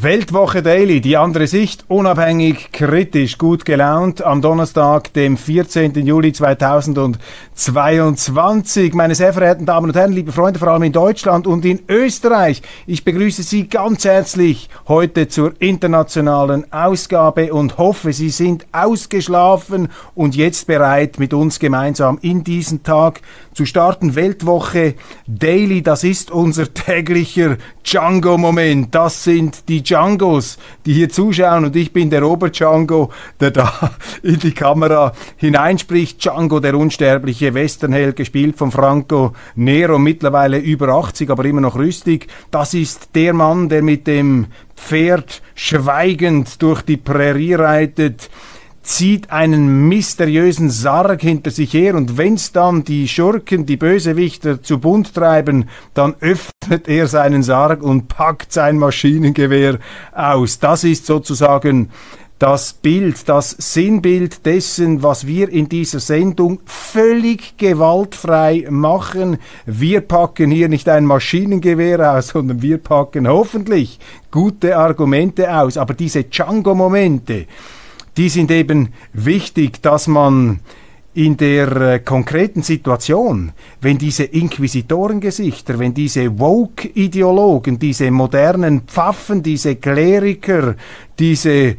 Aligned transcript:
Weltwoche 0.00 0.62
Daily, 0.62 1.00
die 1.00 1.16
andere 1.16 1.48
Sicht, 1.48 1.84
unabhängig, 1.88 2.70
kritisch, 2.70 3.36
gut 3.36 3.64
gelaunt, 3.64 4.22
am 4.22 4.40
Donnerstag, 4.40 5.12
dem 5.14 5.36
14. 5.36 6.06
Juli 6.06 6.32
2022. 6.32 8.94
Meine 8.94 9.16
sehr 9.16 9.32
verehrten 9.32 9.66
Damen 9.66 9.90
und 9.90 9.96
Herren, 9.96 10.12
liebe 10.12 10.30
Freunde, 10.30 10.60
vor 10.60 10.68
allem 10.68 10.84
in 10.84 10.92
Deutschland 10.92 11.48
und 11.48 11.64
in 11.64 11.80
Österreich, 11.88 12.62
ich 12.86 13.04
begrüße 13.04 13.42
Sie 13.42 13.68
ganz 13.68 14.04
herzlich 14.04 14.70
heute 14.86 15.26
zur 15.26 15.54
internationalen 15.58 16.72
Ausgabe 16.72 17.52
und 17.52 17.78
hoffe, 17.78 18.12
Sie 18.12 18.30
sind 18.30 18.68
ausgeschlafen 18.70 19.88
und 20.14 20.36
jetzt 20.36 20.68
bereit, 20.68 21.18
mit 21.18 21.34
uns 21.34 21.58
gemeinsam 21.58 22.20
in 22.22 22.44
diesen 22.44 22.84
Tag 22.84 23.20
zu 23.52 23.66
starten. 23.66 24.14
Weltwoche 24.14 24.94
Daily, 25.26 25.82
das 25.82 26.04
ist 26.04 26.30
unser 26.30 26.72
täglicher 26.72 27.56
Django-Moment. 27.82 28.94
Das 28.94 29.24
sind 29.24 29.68
die 29.68 29.87
Djangos, 29.88 30.58
die 30.84 30.92
hier 30.92 31.08
zuschauen 31.08 31.64
und 31.64 31.76
ich 31.76 31.92
bin 31.92 32.10
der 32.10 32.26
Ober-Django, 32.26 33.10
der 33.40 33.50
da 33.50 33.90
in 34.22 34.38
die 34.38 34.52
Kamera 34.52 35.12
hineinspricht. 35.36 36.22
Django, 36.22 36.60
der 36.60 36.74
unsterbliche 36.74 37.54
Westernheld, 37.54 38.16
gespielt 38.16 38.58
von 38.58 38.70
Franco 38.70 39.32
Nero, 39.54 39.98
mittlerweile 39.98 40.58
über 40.58 40.88
80, 40.88 41.30
aber 41.30 41.44
immer 41.44 41.60
noch 41.60 41.76
rüstig. 41.76 42.26
Das 42.50 42.74
ist 42.74 43.10
der 43.14 43.32
Mann, 43.32 43.68
der 43.68 43.82
mit 43.82 44.06
dem 44.06 44.46
Pferd 44.76 45.42
schweigend 45.54 46.60
durch 46.62 46.82
die 46.82 46.96
Prärie 46.96 47.54
reitet 47.54 48.30
zieht 48.88 49.30
einen 49.30 49.86
mysteriösen 49.86 50.70
Sarg 50.70 51.20
hinter 51.20 51.50
sich 51.50 51.74
her 51.74 51.94
und 51.94 52.16
wenn's 52.16 52.52
dann 52.52 52.84
die 52.84 53.06
Schurken, 53.06 53.66
die 53.66 53.76
Bösewichter 53.76 54.62
zu 54.62 54.78
bunt 54.78 55.12
treiben, 55.14 55.68
dann 55.92 56.14
öffnet 56.20 56.88
er 56.88 57.06
seinen 57.06 57.42
Sarg 57.42 57.82
und 57.82 58.08
packt 58.08 58.50
sein 58.50 58.78
Maschinengewehr 58.78 59.78
aus. 60.12 60.58
Das 60.58 60.84
ist 60.84 61.04
sozusagen 61.04 61.90
das 62.38 62.72
Bild, 62.72 63.28
das 63.28 63.50
Sinnbild 63.50 64.46
dessen, 64.46 65.02
was 65.02 65.26
wir 65.26 65.50
in 65.50 65.68
dieser 65.68 66.00
Sendung 66.00 66.60
völlig 66.64 67.58
gewaltfrei 67.58 68.68
machen. 68.70 69.36
Wir 69.66 70.00
packen 70.00 70.50
hier 70.50 70.68
nicht 70.68 70.88
ein 70.88 71.04
Maschinengewehr 71.04 72.14
aus, 72.14 72.28
sondern 72.28 72.62
wir 72.62 72.78
packen 72.78 73.28
hoffentlich 73.28 73.98
gute 74.30 74.78
Argumente 74.78 75.54
aus. 75.54 75.76
Aber 75.76 75.92
diese 75.92 76.24
Django-Momente, 76.24 77.46
die 78.16 78.28
sind 78.28 78.50
eben 78.50 78.88
wichtig, 79.12 79.82
dass 79.82 80.06
man 80.06 80.60
in 81.14 81.36
der 81.36 81.76
äh, 81.76 81.98
konkreten 81.98 82.62
Situation, 82.62 83.52
wenn 83.80 83.98
diese 83.98 84.24
Inquisitorengesichter, 84.24 85.78
wenn 85.78 85.92
diese 85.92 86.38
Woke-Ideologen, 86.38 87.78
diese 87.78 88.10
modernen 88.10 88.82
Pfaffen, 88.82 89.42
diese 89.42 89.76
Kleriker, 89.76 90.76
diese 91.18 91.76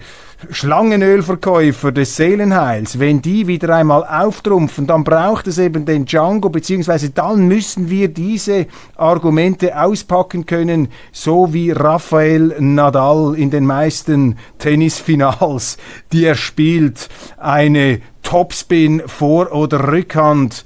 Schlangenölverkäufer 0.50 1.92
des 1.92 2.16
Seelenheils, 2.16 2.98
wenn 2.98 3.22
die 3.22 3.48
wieder 3.48 3.76
einmal 3.76 4.06
auftrumpfen, 4.06 4.88
dann 4.88 5.04
braucht 5.04 5.48
es 5.48 5.58
eben 5.58 5.86
den 5.86 6.06
Django, 6.06 6.50
beziehungsweise 6.50 7.10
dann 7.10 7.48
müssen 7.48 7.90
wir 7.90 8.08
diese 8.08 8.68
Argumente 8.96 9.78
auspacken 9.78 10.46
können, 10.46 10.88
so 11.12 11.54
wie 11.54 11.72
Rafael 11.72 12.56
Nadal 12.60 13.36
in 13.36 13.52
den 13.52 13.66
meisten 13.66 14.38
Tennisfinals, 14.60 15.78
die 16.14 16.24
er 16.24 16.36
spielt, 16.36 17.10
eine 17.38 18.00
Topspin 18.24 19.04
vor 19.08 19.52
oder 19.52 19.92
Rückhand 19.92 20.64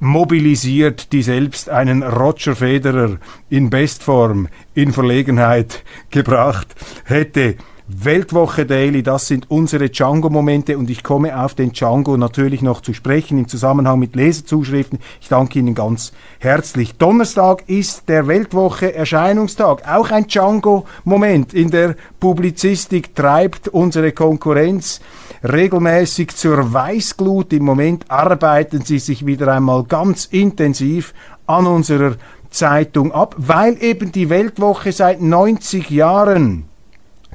mobilisiert, 0.00 1.12
die 1.12 1.22
selbst 1.22 1.70
einen 1.70 2.02
Roger 2.02 2.54
Federer 2.54 3.16
in 3.48 3.70
Bestform 3.70 4.48
in 4.74 4.92
Verlegenheit 4.92 5.82
gebracht 6.10 6.74
hätte. 7.04 7.56
Weltwoche 7.86 8.64
Daily, 8.64 9.02
das 9.02 9.26
sind 9.26 9.50
unsere 9.50 9.90
Django-Momente 9.90 10.78
und 10.78 10.88
ich 10.88 11.02
komme 11.02 11.38
auf 11.38 11.54
den 11.54 11.72
Django 11.72 12.16
natürlich 12.16 12.62
noch 12.62 12.80
zu 12.80 12.94
sprechen 12.94 13.36
im 13.36 13.46
Zusammenhang 13.46 13.98
mit 13.98 14.16
Lesezuschriften. 14.16 15.00
Ich 15.20 15.28
danke 15.28 15.58
Ihnen 15.58 15.74
ganz 15.74 16.12
herzlich. 16.38 16.94
Donnerstag 16.94 17.68
ist 17.68 18.08
der 18.08 18.26
Weltwoche 18.26 18.94
Erscheinungstag, 18.94 19.86
auch 19.86 20.10
ein 20.10 20.28
Django-Moment 20.28 21.52
in 21.52 21.70
der 21.70 21.94
Publizistik 22.20 23.14
treibt 23.14 23.68
unsere 23.68 24.12
Konkurrenz 24.12 25.02
regelmäßig 25.42 26.34
zur 26.34 26.72
Weißglut. 26.72 27.52
Im 27.52 27.64
Moment 27.64 28.10
arbeiten 28.10 28.80
sie 28.80 28.98
sich 28.98 29.26
wieder 29.26 29.48
einmal 29.48 29.84
ganz 29.84 30.24
intensiv 30.24 31.12
an 31.46 31.66
unserer 31.66 32.16
Zeitung 32.48 33.12
ab, 33.12 33.34
weil 33.36 33.76
eben 33.82 34.10
die 34.10 34.30
Weltwoche 34.30 34.90
seit 34.90 35.20
90 35.20 35.90
Jahren 35.90 36.64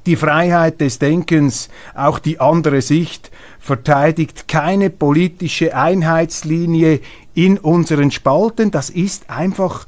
die 0.05 0.15
Freiheit 0.15 0.81
des 0.81 0.99
Denkens, 0.99 1.69
auch 1.95 2.19
die 2.19 2.39
andere 2.39 2.81
Sicht, 2.81 3.31
verteidigt 3.59 4.47
keine 4.47 4.89
politische 4.89 5.75
Einheitslinie 5.75 7.01
in 7.33 7.57
unseren 7.57 8.11
Spalten. 8.11 8.71
Das 8.71 8.89
ist 8.89 9.29
einfach 9.29 9.85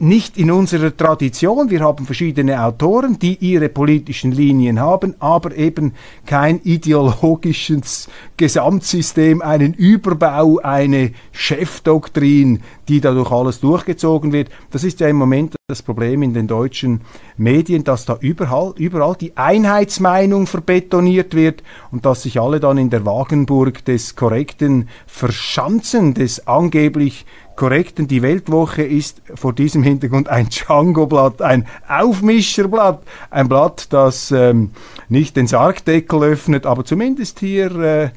nicht 0.00 0.38
in 0.38 0.50
unserer 0.50 0.96
Tradition. 0.96 1.70
Wir 1.70 1.80
haben 1.80 2.06
verschiedene 2.06 2.62
Autoren, 2.62 3.18
die 3.18 3.36
ihre 3.36 3.68
politischen 3.68 4.32
Linien 4.32 4.78
haben, 4.78 5.14
aber 5.18 5.56
eben 5.56 5.94
kein 6.24 6.60
ideologisches 6.62 8.08
Gesamtsystem, 8.36 9.42
einen 9.42 9.74
Überbau, 9.74 10.58
eine 10.58 11.12
Chefdoktrin, 11.32 12.60
die 12.88 13.00
dadurch 13.00 13.30
alles 13.30 13.60
durchgezogen 13.60 14.32
wird. 14.32 14.48
Das 14.70 14.84
ist 14.84 15.00
ja 15.00 15.08
im 15.08 15.16
Moment 15.16 15.56
das 15.68 15.82
Problem 15.82 16.22
in 16.22 16.32
den 16.32 16.46
deutschen 16.46 17.02
Medien, 17.36 17.84
dass 17.84 18.06
da 18.06 18.16
überall, 18.20 18.72
überall 18.76 19.14
die 19.14 19.36
Einheitsmeinung 19.36 20.46
verbetoniert 20.46 21.34
wird 21.34 21.62
und 21.90 22.06
dass 22.06 22.22
sich 22.22 22.40
alle 22.40 22.58
dann 22.58 22.78
in 22.78 22.90
der 22.90 23.04
Wagenburg 23.04 23.84
des 23.84 24.16
Korrekten 24.16 24.88
verschanzen, 25.06 26.14
des 26.14 26.46
angeblich 26.46 27.26
korrekten. 27.54 28.08
Die 28.08 28.22
Weltwoche 28.22 28.82
ist 28.82 29.20
vor 29.34 29.52
diesem 29.52 29.82
Hintergrund 29.82 30.28
ein 30.28 30.48
Django-Blatt, 30.48 31.42
ein 31.42 31.66
Aufmischerblatt, 31.86 33.02
ein 33.30 33.48
Blatt, 33.48 33.92
das 33.92 34.30
ähm, 34.30 34.70
nicht 35.08 35.36
den 35.36 35.48
Sargdeckel 35.48 36.22
öffnet, 36.22 36.64
aber 36.64 36.84
zumindest 36.84 37.40
hier 37.40 37.78
äh, 37.78 38.10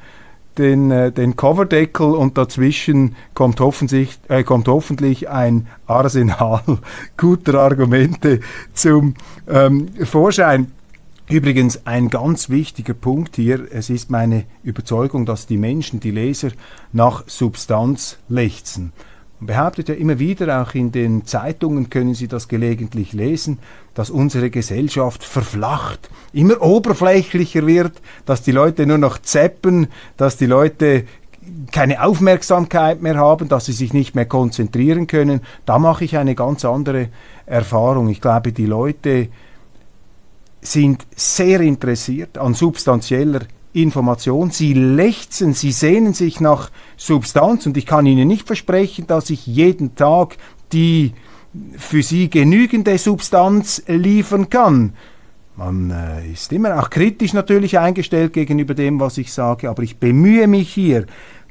den, 0.58 0.90
äh, 0.90 1.12
den 1.12 1.36
Coverdeckel 1.36 2.14
und 2.14 2.38
dazwischen 2.38 3.16
kommt 3.34 3.60
hoffentlich, 3.60 4.18
äh, 4.28 4.42
kommt 4.42 4.68
hoffentlich 4.68 5.28
ein 5.28 5.66
Arsenal 5.86 6.62
guter 7.16 7.60
Argumente 7.60 8.40
zum 8.74 9.14
ähm, 9.48 9.88
Vorschein. 10.04 10.72
Übrigens 11.28 11.86
ein 11.86 12.10
ganz 12.10 12.50
wichtiger 12.50 12.94
Punkt 12.94 13.36
hier, 13.36 13.66
es 13.70 13.88
ist 13.88 14.10
meine 14.10 14.44
Überzeugung, 14.62 15.24
dass 15.24 15.46
die 15.46 15.56
Menschen, 15.56 16.00
die 16.00 16.10
Leser 16.10 16.50
nach 16.92 17.24
Substanz 17.26 18.18
lechzen 18.28 18.92
behauptet 19.46 19.88
ja 19.88 19.94
immer 19.94 20.18
wieder, 20.18 20.62
auch 20.62 20.74
in 20.74 20.92
den 20.92 21.24
Zeitungen 21.26 21.90
können 21.90 22.14
Sie 22.14 22.28
das 22.28 22.48
gelegentlich 22.48 23.12
lesen, 23.12 23.58
dass 23.94 24.10
unsere 24.10 24.50
Gesellschaft 24.50 25.24
verflacht, 25.24 26.10
immer 26.32 26.62
oberflächlicher 26.62 27.66
wird, 27.66 28.00
dass 28.26 28.42
die 28.42 28.52
Leute 28.52 28.86
nur 28.86 28.98
noch 28.98 29.18
zeppen, 29.18 29.88
dass 30.16 30.36
die 30.36 30.46
Leute 30.46 31.04
keine 31.72 32.02
Aufmerksamkeit 32.02 33.02
mehr 33.02 33.16
haben, 33.16 33.48
dass 33.48 33.66
sie 33.66 33.72
sich 33.72 33.92
nicht 33.92 34.14
mehr 34.14 34.26
konzentrieren 34.26 35.06
können. 35.06 35.40
Da 35.66 35.78
mache 35.78 36.04
ich 36.04 36.16
eine 36.16 36.34
ganz 36.34 36.64
andere 36.64 37.08
Erfahrung. 37.46 38.08
Ich 38.08 38.20
glaube, 38.20 38.52
die 38.52 38.66
Leute 38.66 39.28
sind 40.60 41.04
sehr 41.16 41.60
interessiert 41.60 42.38
an 42.38 42.54
substanzieller 42.54 43.40
Information. 43.72 44.50
Sie 44.50 44.74
lechzen, 44.74 45.54
sie 45.54 45.72
sehnen 45.72 46.14
sich 46.14 46.40
nach 46.40 46.70
Substanz 46.96 47.66
und 47.66 47.76
ich 47.76 47.86
kann 47.86 48.06
Ihnen 48.06 48.28
nicht 48.28 48.46
versprechen, 48.46 49.06
dass 49.06 49.30
ich 49.30 49.46
jeden 49.46 49.94
Tag 49.94 50.36
die 50.72 51.12
für 51.76 52.02
Sie 52.02 52.30
genügende 52.30 52.96
Substanz 52.98 53.82
liefern 53.86 54.48
kann. 54.48 54.94
Man 55.56 55.90
äh, 55.90 56.32
ist 56.32 56.50
immer 56.52 56.78
auch 56.78 56.88
kritisch 56.88 57.34
natürlich 57.34 57.78
eingestellt 57.78 58.32
gegenüber 58.32 58.74
dem, 58.74 59.00
was 59.00 59.18
ich 59.18 59.32
sage, 59.32 59.68
aber 59.68 59.82
ich 59.82 59.98
bemühe 59.98 60.46
mich 60.46 60.72
hier, 60.72 61.04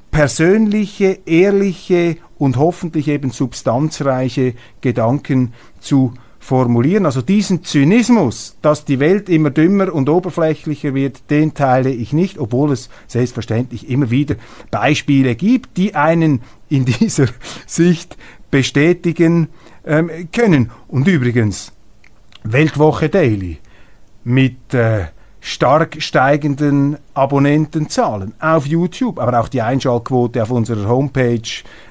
persönliche, 0.10 1.20
ehrliche 1.26 2.18
und 2.38 2.58
hoffentlich 2.58 3.08
eben 3.08 3.30
substanzreiche 3.30 4.56
Gedanken 4.82 5.54
zu 5.80 6.14
formulieren. 6.42 7.06
Also 7.06 7.22
diesen 7.22 7.64
Zynismus, 7.64 8.58
dass 8.62 8.84
die 8.84 9.00
Welt 9.00 9.30
immer 9.30 9.52
dümmer 9.52 9.94
und 9.94 10.10
oberflächlicher 10.10 10.94
wird, 10.94 11.30
den 11.30 11.54
teile 11.54 11.92
ich 11.92 12.12
nicht, 12.12 12.40
obwohl 12.40 12.72
es 12.72 12.90
selbstverständlich 13.08 13.90
immer 13.90 14.10
wieder 14.10 14.36
Beispiele 14.72 15.36
gibt, 15.36 15.78
die 15.78 15.96
einen 15.96 16.42
in 16.68 16.86
dieser 17.00 17.28
Sicht 17.68 18.18
bestätigen 18.50 19.50
ähm, 19.86 20.10
können. 20.34 20.72
Und 20.88 21.08
übrigens, 21.08 21.72
Weltwoche 22.44 23.08
Daily 23.08 23.60
mit 24.24 24.74
äh, 24.74 25.06
stark 25.42 26.02
steigenden 26.02 26.98
Abonnentenzahlen 27.14 28.34
auf 28.40 28.66
YouTube, 28.66 29.20
aber 29.20 29.40
auch 29.40 29.48
die 29.48 29.62
Einschaltquote 29.62 30.42
auf 30.42 30.50
unserer 30.50 30.90
Homepage 30.90 31.42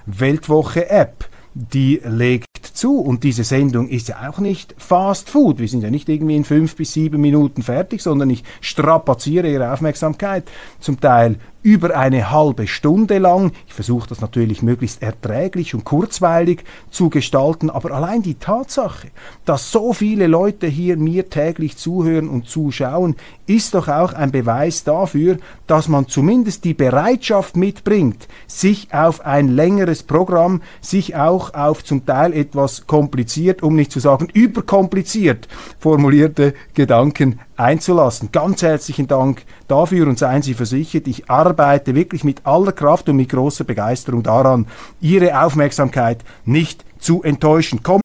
Weltwoche 0.06 0.91
App, 0.91 1.29
die 1.55 2.00
legt 2.05 2.67
zu. 2.67 2.99
Und 2.99 3.25
diese 3.25 3.44
Sendung 3.44 3.88
ist 3.88 4.08
ja 4.08 4.29
auch 4.29 4.38
nicht 4.38 4.75
Fast 4.79 5.31
Food. 5.31 5.58
Wir 5.58 5.69
sind 5.69 5.82
ja 5.82 5.91
nicht 5.91 6.08
irgendwie 6.08 6.37
in 6.37 6.44
fünf 6.44 6.76
bis 6.76 6.93
sieben 6.93 7.20
Minuten 7.20 7.62
fertig, 7.62 8.02
sondern 8.02 8.31
ich 8.31 8.44
strapaziere 8.61 9.50
Ihre 9.50 9.73
Aufmerksamkeit 9.73 10.44
zum 10.81 11.00
Teil 11.00 11.37
über 11.62 11.96
eine 11.96 12.30
halbe 12.30 12.66
Stunde 12.66 13.18
lang. 13.18 13.52
Ich 13.66 13.74
versuche 13.74 14.08
das 14.08 14.20
natürlich 14.20 14.62
möglichst 14.62 15.02
erträglich 15.02 15.74
und 15.74 15.84
kurzweilig 15.84 16.64
zu 16.90 17.10
gestalten, 17.10 17.70
aber 17.70 17.92
allein 17.92 18.22
die 18.22 18.34
Tatsache, 18.34 19.08
dass 19.44 19.70
so 19.70 19.92
viele 19.92 20.26
Leute 20.26 20.66
hier 20.66 20.96
mir 20.96 21.28
täglich 21.28 21.76
zuhören 21.76 22.28
und 22.28 22.48
zuschauen, 22.48 23.16
ist 23.46 23.74
doch 23.74 23.88
auch 23.88 24.12
ein 24.12 24.30
Beweis 24.30 24.84
dafür, 24.84 25.38
dass 25.66 25.88
man 25.88 26.08
zumindest 26.08 26.64
die 26.64 26.74
Bereitschaft 26.74 27.56
mitbringt, 27.56 28.28
sich 28.46 28.94
auf 28.94 29.26
ein 29.26 29.48
längeres 29.48 30.02
Programm, 30.02 30.62
sich 30.80 31.16
auch 31.16 31.54
auf 31.54 31.84
zum 31.84 32.06
Teil 32.06 32.32
etwas 32.32 32.86
kompliziert, 32.86 33.62
um 33.62 33.74
nicht 33.74 33.92
zu 33.92 34.00
sagen 34.00 34.28
überkompliziert 34.32 35.48
formulierte 35.78 36.54
Gedanken 36.74 37.40
einzulassen. 37.60 38.32
Ganz 38.32 38.62
herzlichen 38.62 39.06
Dank 39.06 39.44
dafür 39.68 40.08
und 40.08 40.18
seien 40.18 40.42
Sie 40.42 40.54
versichert, 40.54 41.06
ich 41.06 41.30
arbeite 41.30 41.94
wirklich 41.94 42.24
mit 42.24 42.46
aller 42.46 42.72
Kraft 42.72 43.08
und 43.08 43.16
mit 43.16 43.28
großer 43.28 43.64
Begeisterung 43.64 44.22
daran, 44.22 44.66
Ihre 45.00 45.40
Aufmerksamkeit 45.40 46.24
nicht 46.44 46.84
zu 46.98 47.22
enttäuschen. 47.22 47.82
Komm 47.82 48.00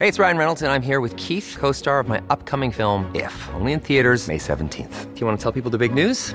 Hey, 0.00 0.08
it's 0.08 0.18
Ryan 0.18 0.36
Reynolds 0.36 0.62
and 0.62 0.70
I'm 0.70 0.82
here 0.82 1.00
with 1.00 1.16
Keith, 1.16 1.56
co-star 1.58 1.98
of 1.98 2.08
my 2.08 2.20
upcoming 2.28 2.72
film 2.72 3.06
If, 3.14 3.32
only 3.54 3.72
in 3.72 3.80
theaters 3.80 4.28
May 4.28 4.38
17th. 4.38 5.14
Do 5.14 5.20
you 5.20 5.26
want 5.26 5.38
to 5.38 5.42
tell 5.42 5.52
people 5.52 5.70
the 5.70 5.78
big 5.78 5.94
news? 5.94 6.34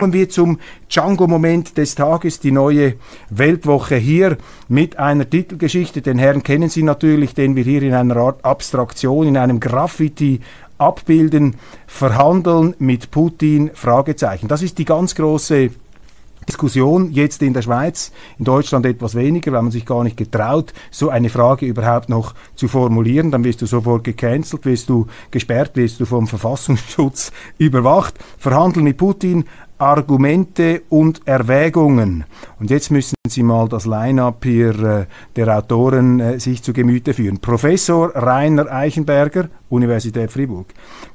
Kommen 0.00 0.12
wir 0.12 0.28
zum 0.28 0.60
Django-Moment 0.88 1.76
des 1.76 1.96
Tages, 1.96 2.38
die 2.38 2.52
neue 2.52 2.94
Weltwoche 3.30 3.96
hier 3.96 4.38
mit 4.68 4.96
einer 4.96 5.28
Titelgeschichte. 5.28 6.02
Den 6.02 6.18
Herrn 6.18 6.44
kennen 6.44 6.68
Sie 6.68 6.84
natürlich, 6.84 7.34
den 7.34 7.56
wir 7.56 7.64
hier 7.64 7.82
in 7.82 7.92
einer 7.92 8.16
Art 8.16 8.44
Abstraktion, 8.44 9.26
in 9.26 9.36
einem 9.36 9.58
Graffiti 9.58 10.38
abbilden. 10.78 11.56
Verhandeln 11.88 12.76
mit 12.78 13.10
Putin? 13.10 13.72
Fragezeichen. 13.74 14.46
Das 14.46 14.62
ist 14.62 14.78
die 14.78 14.84
ganz 14.84 15.16
große 15.16 15.70
Diskussion 16.48 17.12
jetzt 17.12 17.42
in 17.42 17.52
der 17.52 17.62
Schweiz, 17.62 18.10
in 18.38 18.44
Deutschland 18.44 18.86
etwas 18.86 19.14
weniger, 19.14 19.52
weil 19.52 19.62
man 19.62 19.70
sich 19.70 19.84
gar 19.84 20.02
nicht 20.02 20.16
getraut, 20.16 20.72
so 20.90 21.10
eine 21.10 21.28
Frage 21.28 21.66
überhaupt 21.66 22.08
noch 22.08 22.34
zu 22.56 22.68
formulieren. 22.68 23.30
Dann 23.30 23.44
wirst 23.44 23.62
du 23.62 23.66
sofort 23.66 24.04
gecancelt, 24.04 24.64
wirst 24.64 24.88
du 24.88 25.06
gesperrt, 25.30 25.76
wirst 25.76 26.00
du 26.00 26.06
vom 26.06 26.26
Verfassungsschutz 26.26 27.32
überwacht. 27.58 28.14
Verhandeln 28.38 28.84
mit 28.84 28.96
Putin, 28.96 29.44
Argumente 29.78 30.82
und 30.88 31.20
Erwägungen. 31.24 32.24
Und 32.58 32.70
jetzt 32.70 32.90
müssen 32.90 33.14
Sie 33.28 33.42
mal 33.42 33.68
das 33.68 33.86
Line-up 33.86 34.42
hier 34.42 34.82
äh, 34.82 35.06
der 35.36 35.56
Autoren 35.56 36.18
äh, 36.18 36.40
sich 36.40 36.62
zu 36.62 36.72
Gemüte 36.72 37.14
führen. 37.14 37.38
Professor 37.38 38.10
Rainer 38.14 38.72
Eichenberger, 38.72 39.48
Universität 39.68 40.32
Fribourg. 40.32 40.66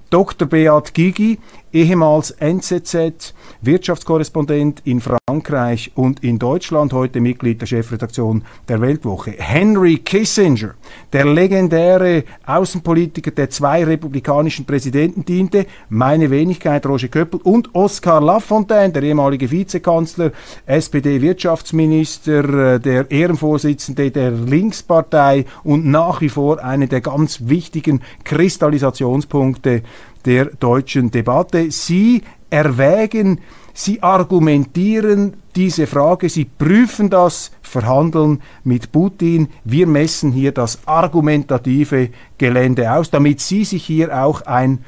Dr. 0.09 0.47
Beat 0.47 0.93
Gigi, 0.93 1.39
ehemals 1.73 2.31
NZZ, 2.31 3.33
Wirtschaftskorrespondent 3.61 4.81
in 4.85 5.01
Frankreich 5.01 5.91
und 5.95 6.23
in 6.23 6.39
Deutschland, 6.39 6.93
heute 6.93 7.19
Mitglied 7.19 7.61
der 7.61 7.65
Chefredaktion 7.65 8.43
der 8.67 8.81
Weltwoche. 8.81 9.33
Henry 9.37 9.97
Kissinger, 9.97 10.75
der 11.11 11.25
legendäre 11.25 12.23
Außenpolitiker, 12.45 13.31
der 13.31 13.49
zwei 13.49 13.83
republikanischen 13.83 14.65
Präsidenten 14.65 15.25
diente, 15.25 15.65
meine 15.89 16.29
Wenigkeit 16.29 16.85
Roger 16.85 17.07
Köppel 17.07 17.39
und 17.43 17.73
Oskar 17.73 18.21
Lafontaine, 18.21 18.93
der 18.93 19.03
ehemalige 19.03 19.49
Vizekanzler, 19.49 20.31
SPD-Wirtschaftsminister, 20.65 22.75
äh, 22.75 22.79
der 22.79 23.09
Ehrenvorsitzende 23.09 24.11
der 24.11 24.31
Linkspartei 24.31 25.45
und 25.63 25.85
nach 25.85 26.21
wie 26.21 26.29
vor 26.29 26.63
eine 26.63 26.87
der 26.87 27.01
ganz 27.01 27.47
wichtigen 27.47 28.01
Kristallisationspunkte 28.23 29.81
der 30.25 30.45
deutschen 30.45 31.11
Debatte. 31.11 31.71
Sie 31.71 32.23
erwägen, 32.49 33.39
Sie 33.73 34.03
argumentieren 34.03 35.33
diese 35.55 35.87
Frage, 35.87 36.29
Sie 36.29 36.45
prüfen 36.45 37.09
das 37.09 37.51
Verhandeln 37.61 38.41
mit 38.63 38.91
Putin. 38.91 39.47
Wir 39.63 39.87
messen 39.87 40.31
hier 40.31 40.51
das 40.51 40.79
argumentative 40.85 42.09
Gelände 42.37 42.91
aus, 42.91 43.09
damit 43.09 43.39
Sie 43.39 43.65
sich 43.65 43.83
hier 43.83 44.23
auch 44.23 44.43
ein 44.43 44.85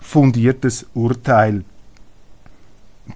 fundiertes 0.00 0.86
Urteil 0.94 1.64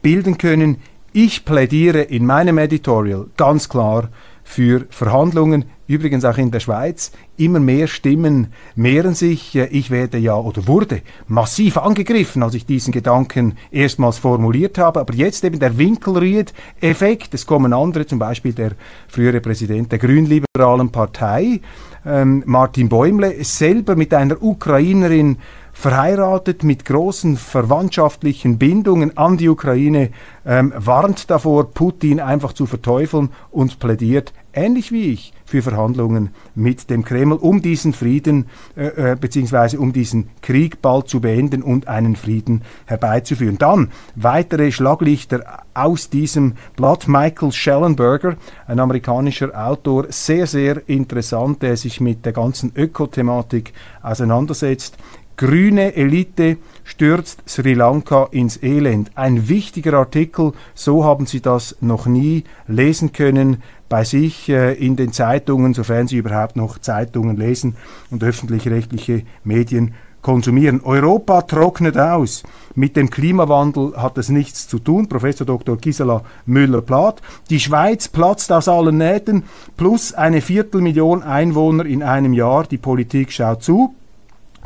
bilden 0.02 0.38
können. 0.38 0.76
Ich 1.12 1.44
plädiere 1.44 2.02
in 2.02 2.24
meinem 2.24 2.58
Editorial 2.58 3.26
ganz 3.36 3.68
klar 3.68 4.08
für 4.48 4.86
Verhandlungen, 4.88 5.66
übrigens 5.86 6.24
auch 6.24 6.38
in 6.38 6.50
der 6.50 6.60
Schweiz. 6.60 7.12
Immer 7.36 7.60
mehr 7.60 7.86
Stimmen 7.86 8.48
mehren 8.74 9.14
sich. 9.14 9.54
Ich 9.54 9.90
werde 9.90 10.16
ja 10.16 10.36
oder 10.36 10.66
wurde 10.66 11.02
massiv 11.26 11.76
angegriffen, 11.76 12.42
als 12.42 12.54
ich 12.54 12.64
diesen 12.64 12.90
Gedanken 12.90 13.58
erstmals 13.70 14.16
formuliert 14.16 14.78
habe. 14.78 15.00
Aber 15.00 15.12
jetzt 15.12 15.44
eben 15.44 15.58
der 15.60 15.76
Winkelried-Effekt. 15.76 17.34
Es 17.34 17.44
kommen 17.44 17.74
andere, 17.74 18.06
zum 18.06 18.18
Beispiel 18.18 18.54
der 18.54 18.72
frühere 19.06 19.40
Präsident 19.40 19.92
der 19.92 19.98
Grünliberalen 19.98 20.90
Partei, 20.90 21.60
ähm, 22.06 22.42
Martin 22.46 22.88
Bäumle, 22.88 23.44
selber 23.44 23.96
mit 23.96 24.14
einer 24.14 24.42
Ukrainerin 24.42 25.36
verheiratet 25.78 26.64
mit 26.64 26.84
großen 26.84 27.36
verwandtschaftlichen 27.36 28.58
Bindungen 28.58 29.16
an 29.16 29.36
die 29.36 29.48
Ukraine, 29.48 30.10
ähm, 30.44 30.72
warnt 30.74 31.30
davor, 31.30 31.70
Putin 31.70 32.18
einfach 32.18 32.52
zu 32.52 32.66
verteufeln 32.66 33.28
und 33.52 33.78
plädiert, 33.78 34.32
ähnlich 34.52 34.90
wie 34.90 35.12
ich, 35.12 35.32
für 35.44 35.62
Verhandlungen 35.62 36.30
mit 36.54 36.90
dem 36.90 37.04
Kreml, 37.04 37.36
um 37.36 37.62
diesen 37.62 37.92
Frieden 37.92 38.46
äh, 38.76 39.12
äh, 39.12 39.16
beziehungsweise 39.18 39.78
um 39.78 39.92
diesen 39.92 40.28
Krieg 40.42 40.82
bald 40.82 41.08
zu 41.08 41.20
beenden 41.20 41.62
und 41.62 41.88
einen 41.88 42.16
Frieden 42.16 42.62
herbeizuführen. 42.84 43.56
Dann 43.56 43.90
weitere 44.14 44.72
Schlaglichter 44.72 45.62
aus 45.74 46.10
diesem 46.10 46.54
Blatt. 46.76 47.08
Michael 47.08 47.52
Schellenberger, 47.52 48.36
ein 48.66 48.80
amerikanischer 48.80 49.50
Autor, 49.54 50.06
sehr, 50.10 50.46
sehr 50.46 50.86
interessant, 50.88 51.62
der 51.62 51.76
sich 51.76 52.00
mit 52.00 52.26
der 52.26 52.32
ganzen 52.32 52.72
Ökothematik 52.74 53.72
auseinandersetzt. 54.02 54.98
Grüne 55.38 55.94
Elite 55.94 56.56
stürzt 56.82 57.48
Sri 57.48 57.74
Lanka 57.74 58.26
ins 58.32 58.60
Elend. 58.60 59.12
Ein 59.14 59.48
wichtiger 59.48 59.94
Artikel, 59.94 60.52
so 60.74 61.04
haben 61.04 61.26
Sie 61.26 61.40
das 61.40 61.76
noch 61.80 62.06
nie 62.06 62.42
lesen 62.66 63.12
können 63.12 63.62
bei 63.88 64.02
sich 64.02 64.48
äh, 64.48 64.74
in 64.74 64.96
den 64.96 65.12
Zeitungen, 65.12 65.74
sofern 65.74 66.08
Sie 66.08 66.16
überhaupt 66.16 66.56
noch 66.56 66.78
Zeitungen 66.78 67.36
lesen 67.36 67.76
und 68.10 68.24
öffentlich-rechtliche 68.24 69.22
Medien 69.44 69.94
konsumieren. 70.22 70.80
Europa 70.82 71.42
trocknet 71.42 71.96
aus. 71.96 72.42
Mit 72.74 72.96
dem 72.96 73.08
Klimawandel 73.08 73.92
hat 73.96 74.18
es 74.18 74.30
nichts 74.30 74.66
zu 74.66 74.80
tun. 74.80 75.08
Professor 75.08 75.46
Dr. 75.46 75.76
Gisela 75.76 76.24
Müller-Plath. 76.46 77.22
Die 77.48 77.60
Schweiz 77.60 78.08
platzt 78.08 78.50
aus 78.50 78.66
allen 78.66 78.98
Nähten, 78.98 79.44
plus 79.76 80.12
eine 80.12 80.40
Viertelmillion 80.40 81.22
Einwohner 81.22 81.86
in 81.86 82.02
einem 82.02 82.32
Jahr. 82.32 82.64
Die 82.64 82.76
Politik 82.76 83.30
schaut 83.30 83.62
zu. 83.62 83.94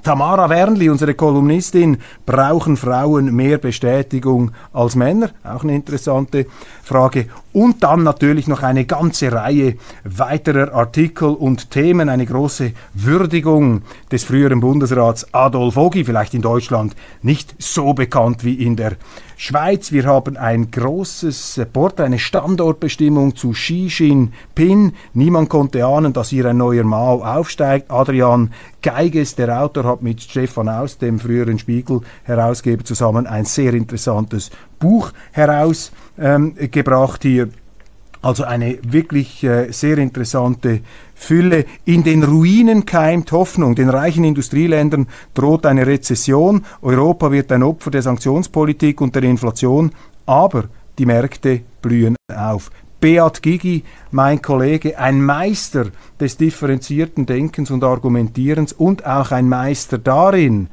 Tamara 0.02 0.50
Wernli, 0.50 0.88
unsere 0.88 1.14
Kolumnistin, 1.14 1.98
brauchen 2.26 2.76
Frauen 2.76 3.34
mehr 3.36 3.58
Bestätigung 3.58 4.50
als 4.72 4.96
Männer? 4.96 5.30
Auch 5.44 5.62
eine 5.62 5.76
interessante 5.76 6.46
Frage. 6.82 7.26
Und 7.52 7.84
dann 7.84 8.02
natürlich 8.02 8.48
noch 8.48 8.62
eine 8.62 8.84
ganze 8.84 9.30
Reihe 9.30 9.76
weiterer 10.02 10.74
Artikel 10.74 11.28
und 11.28 11.70
Themen, 11.70 12.08
eine 12.08 12.26
große 12.26 12.72
Würdigung 12.94 13.82
des 14.10 14.24
früheren 14.24 14.60
Bundesrats 14.60 15.32
Adolf 15.32 15.76
Ogi, 15.76 16.04
vielleicht 16.04 16.34
in 16.34 16.42
Deutschland 16.42 16.96
nicht 17.20 17.54
so 17.58 17.92
bekannt 17.92 18.42
wie 18.42 18.54
in 18.54 18.74
der 18.74 18.96
Schweiz. 19.44 19.90
Wir 19.90 20.04
haben 20.04 20.36
ein 20.36 20.70
großes 20.70 21.62
Porträt, 21.72 22.04
eine 22.04 22.20
Standortbestimmung 22.20 23.34
zu 23.34 23.50
Xi 23.50 23.88
Jinping. 23.88 24.92
Niemand 25.14 25.48
konnte 25.48 25.84
ahnen, 25.84 26.12
dass 26.12 26.28
hier 26.28 26.46
ein 26.46 26.58
neuer 26.58 26.84
Mao 26.84 27.24
aufsteigt. 27.24 27.90
Adrian 27.90 28.52
Geiges, 28.82 29.34
der 29.34 29.60
Autor, 29.60 29.82
hat 29.82 30.00
mit 30.00 30.22
Stefan 30.22 30.68
Aus, 30.68 30.98
dem 30.98 31.18
früheren 31.18 31.58
Spiegel-Herausgeber, 31.58 32.84
zusammen 32.84 33.26
ein 33.26 33.44
sehr 33.44 33.74
interessantes 33.74 34.52
Buch 34.78 35.10
herausgebracht 35.32 37.24
ähm, 37.24 37.28
hier. 37.28 37.48
Also 38.22 38.44
eine 38.44 38.78
wirklich 38.82 39.42
äh, 39.42 39.72
sehr 39.72 39.98
interessante 39.98 40.80
Fülle. 41.14 41.66
In 41.84 42.04
den 42.04 42.22
Ruinen 42.22 42.86
keimt 42.86 43.32
Hoffnung. 43.32 43.74
Den 43.74 43.90
reichen 43.90 44.22
Industrieländern 44.22 45.08
droht 45.34 45.66
eine 45.66 45.86
Rezession. 45.86 46.64
Europa 46.82 47.32
wird 47.32 47.50
ein 47.50 47.64
Opfer 47.64 47.90
der 47.90 48.02
Sanktionspolitik 48.02 49.00
und 49.00 49.16
der 49.16 49.24
Inflation. 49.24 49.90
Aber 50.24 50.64
die 50.98 51.06
Märkte 51.06 51.62
blühen 51.82 52.14
auf. 52.32 52.70
Beat 53.00 53.42
Gigi, 53.42 53.82
mein 54.12 54.40
Kollege, 54.40 54.96
ein 54.96 55.24
Meister 55.24 55.86
des 56.20 56.36
differenzierten 56.36 57.26
Denkens 57.26 57.72
und 57.72 57.82
Argumentierens 57.82 58.72
und 58.72 59.04
auch 59.04 59.32
ein 59.32 59.48
Meister 59.48 59.98
darin, 59.98 60.68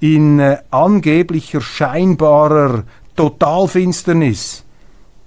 in 0.00 0.38
äh, 0.38 0.56
angeblicher, 0.70 1.60
scheinbarer 1.60 2.84
Totalfinsternis 3.14 4.64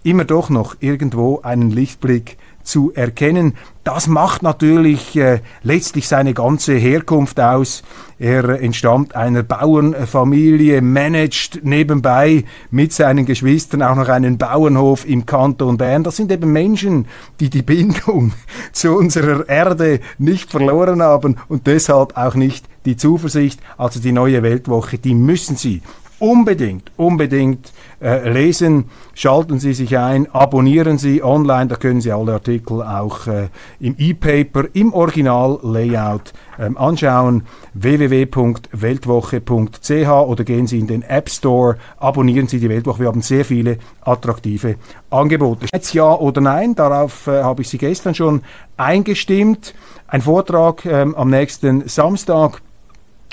immer 0.03 0.25
doch 0.25 0.49
noch 0.49 0.75
irgendwo 0.79 1.41
einen 1.41 1.71
Lichtblick 1.71 2.37
zu 2.63 2.91
erkennen. 2.93 3.55
Das 3.83 4.07
macht 4.07 4.43
natürlich 4.43 5.15
äh, 5.15 5.39
letztlich 5.63 6.07
seine 6.07 6.33
ganze 6.33 6.73
Herkunft 6.73 7.39
aus. 7.39 7.81
Er 8.19 8.61
entstammt 8.61 9.15
einer 9.15 9.41
Bauernfamilie, 9.41 10.81
managt 10.81 11.61
nebenbei 11.63 12.45
mit 12.69 12.93
seinen 12.93 13.25
Geschwistern 13.25 13.81
auch 13.81 13.95
noch 13.95 14.09
einen 14.09 14.37
Bauernhof 14.37 15.07
im 15.07 15.25
Kanton 15.25 15.77
Bern. 15.77 16.03
Das 16.03 16.17
sind 16.17 16.31
eben 16.31 16.53
Menschen, 16.53 17.07
die 17.39 17.49
die 17.49 17.63
Bindung 17.63 18.33
zu 18.71 18.95
unserer 18.95 19.49
Erde 19.49 19.99
nicht 20.19 20.51
verloren 20.51 21.01
haben 21.01 21.37
und 21.49 21.65
deshalb 21.65 22.15
auch 22.15 22.35
nicht 22.35 22.67
die 22.85 22.97
Zuversicht. 22.97 23.59
Also 23.77 23.99
die 23.99 24.11
neue 24.11 24.43
Weltwoche, 24.43 24.99
die 24.99 25.15
müssen 25.15 25.55
sie 25.55 25.81
unbedingt, 26.21 26.91
unbedingt 26.97 27.73
äh, 27.99 28.29
lesen. 28.29 28.85
Schalten 29.15 29.59
Sie 29.59 29.73
sich 29.73 29.97
ein, 29.97 30.31
abonnieren 30.31 30.99
Sie 30.99 31.23
online, 31.23 31.67
da 31.67 31.75
können 31.75 31.99
Sie 31.99 32.11
alle 32.11 32.33
Artikel 32.33 32.83
auch 32.83 33.25
äh, 33.25 33.47
im 33.79 33.95
E-Paper, 33.97 34.65
im 34.73 34.93
Original-Layout 34.93 36.33
ähm, 36.59 36.77
anschauen. 36.77 37.47
www.weltwoche.ch 37.73 40.09
oder 40.09 40.43
gehen 40.43 40.67
Sie 40.67 40.77
in 40.77 40.85
den 40.87 41.01
App 41.01 41.29
Store, 41.29 41.77
abonnieren 41.97 42.47
Sie 42.47 42.59
die 42.59 42.69
Weltwoche. 42.69 42.99
Wir 42.99 43.07
haben 43.07 43.23
sehr 43.23 43.43
viele 43.43 43.79
attraktive 44.01 44.75
Angebote. 45.09 45.65
Jetzt 45.73 45.93
ja 45.93 46.13
oder 46.13 46.39
nein, 46.39 46.75
darauf 46.75 47.25
äh, 47.25 47.41
habe 47.41 47.63
ich 47.63 47.69
Sie 47.69 47.79
gestern 47.79 48.13
schon 48.13 48.43
eingestimmt. 48.77 49.73
Ein 50.07 50.21
Vortrag 50.21 50.85
ähm, 50.85 51.15
am 51.15 51.31
nächsten 51.31 51.87
Samstag 51.87 52.61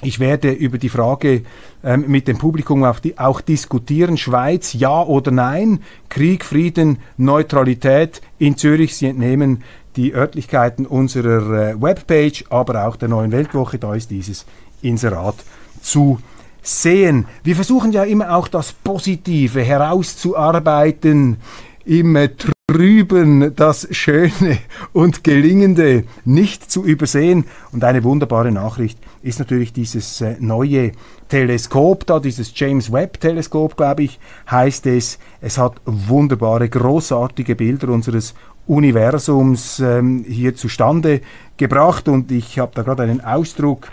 ich 0.03 0.21
werde 0.21 0.53
über 0.53 0.79
die 0.79 0.89
Frage 0.89 1.43
ähm, 1.83 2.05
mit 2.07 2.29
dem 2.29 2.39
Publikum 2.39 2.85
auch, 2.85 3.01
die, 3.01 3.19
auch, 3.19 3.41
diskutieren, 3.41 4.17
Schweiz, 4.17 4.73
ja 4.73 5.03
oder 5.03 5.33
nein, 5.33 5.81
Krieg, 6.09 6.45
Frieden, 6.45 6.99
Neutralität 7.17 8.23
in 8.39 8.57
Zürich. 8.57 8.97
Sie 8.97 9.07
entnehmen 9.07 9.65
die 9.97 10.15
Örtlichkeiten 10.15 10.87
unserer 10.87 11.71
äh, 11.71 11.83
Webpage, 11.83 12.45
aber 12.51 12.87
auch 12.87 12.95
der 12.95 13.09
Neuen 13.09 13.33
Weltwoche, 13.33 13.79
da 13.79 13.95
ist 13.95 14.11
dieses 14.13 14.47
Inserat 14.83 15.37
zu 15.83 16.21
sehen. 16.63 17.27
Wir 17.43 17.57
versuchen 17.57 17.93
ja 17.93 18.05
immer 18.05 18.37
auch 18.37 18.47
das 18.47 18.73
Positive 18.73 19.63
herauszuarbeiten 19.63 21.39
im 21.85 22.15
äh, 22.15 22.29
Trüben 22.71 23.57
das 23.57 23.89
Schöne 23.93 24.59
und 24.93 25.25
Gelingende 25.25 26.05
nicht 26.27 26.71
zu 26.71 26.85
übersehen. 26.85 27.47
Und 27.73 27.83
eine 27.83 28.05
wunderbare 28.05 28.53
Nachricht 28.53 28.99
ist 29.23 29.39
natürlich 29.39 29.73
dieses 29.73 30.21
äh, 30.21 30.37
neue 30.39 30.93
Teleskop 31.31 32.05
da, 32.05 32.21
dieses 32.21 32.53
James 32.55 32.93
Webb 32.93 33.21
Teleskop, 33.21 33.75
glaube 33.75 34.03
ich, 34.03 34.21
heißt 34.51 34.85
es. 34.87 35.19
Es 35.41 35.57
hat 35.57 35.81
wunderbare, 35.87 36.69
großartige 36.69 37.57
Bilder 37.57 37.89
unseres 37.89 38.35
Universums 38.67 39.81
ähm, 39.81 40.27
hier 40.29 40.55
zustande 40.55 41.23
gebracht. 41.57 42.07
Und 42.07 42.31
ich 42.31 42.59
habe 42.59 42.73
da 42.75 42.83
gerade 42.83 43.05
einen 43.05 43.23
Ausdruck 43.23 43.89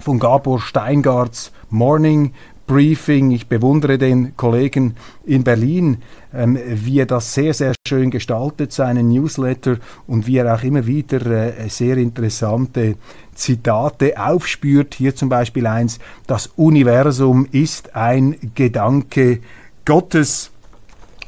von 0.00 0.18
Gabor 0.18 0.60
Steingarts 0.60 1.52
Morning 1.70 2.32
Briefing. 2.66 3.30
Ich 3.30 3.46
bewundere 3.46 3.98
den 3.98 4.36
Kollegen 4.36 4.94
in 5.24 5.44
Berlin, 5.44 5.98
ähm, 6.32 6.58
wie 6.66 7.00
er 7.00 7.06
das 7.06 7.34
sehr, 7.34 7.54
sehr 7.54 7.74
schön 7.86 8.10
gestaltet, 8.10 8.72
seinen 8.72 9.08
Newsletter 9.08 9.78
und 10.06 10.26
wie 10.26 10.38
er 10.38 10.54
auch 10.54 10.62
immer 10.62 10.86
wieder 10.86 11.24
äh, 11.26 11.68
sehr 11.68 11.96
interessante 11.96 12.96
Zitate 13.34 14.14
aufspürt. 14.18 14.94
Hier 14.94 15.14
zum 15.14 15.28
Beispiel 15.28 15.66
eins, 15.66 15.98
das 16.26 16.48
Universum 16.56 17.46
ist 17.50 17.94
ein 17.94 18.36
Gedanke 18.54 19.40
Gottes 19.84 20.50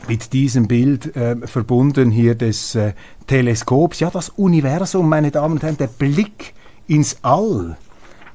mit 0.08 0.32
diesem 0.32 0.68
Bild 0.68 1.16
äh, 1.16 1.36
verbunden 1.46 2.10
hier 2.10 2.34
des 2.34 2.74
äh, 2.74 2.92
Teleskops. 3.26 4.00
Ja, 4.00 4.10
das 4.10 4.30
Universum, 4.30 5.08
meine 5.08 5.30
Damen 5.30 5.54
und 5.54 5.62
Herren, 5.62 5.76
der 5.76 5.88
Blick 5.88 6.54
ins 6.86 7.16
All 7.22 7.76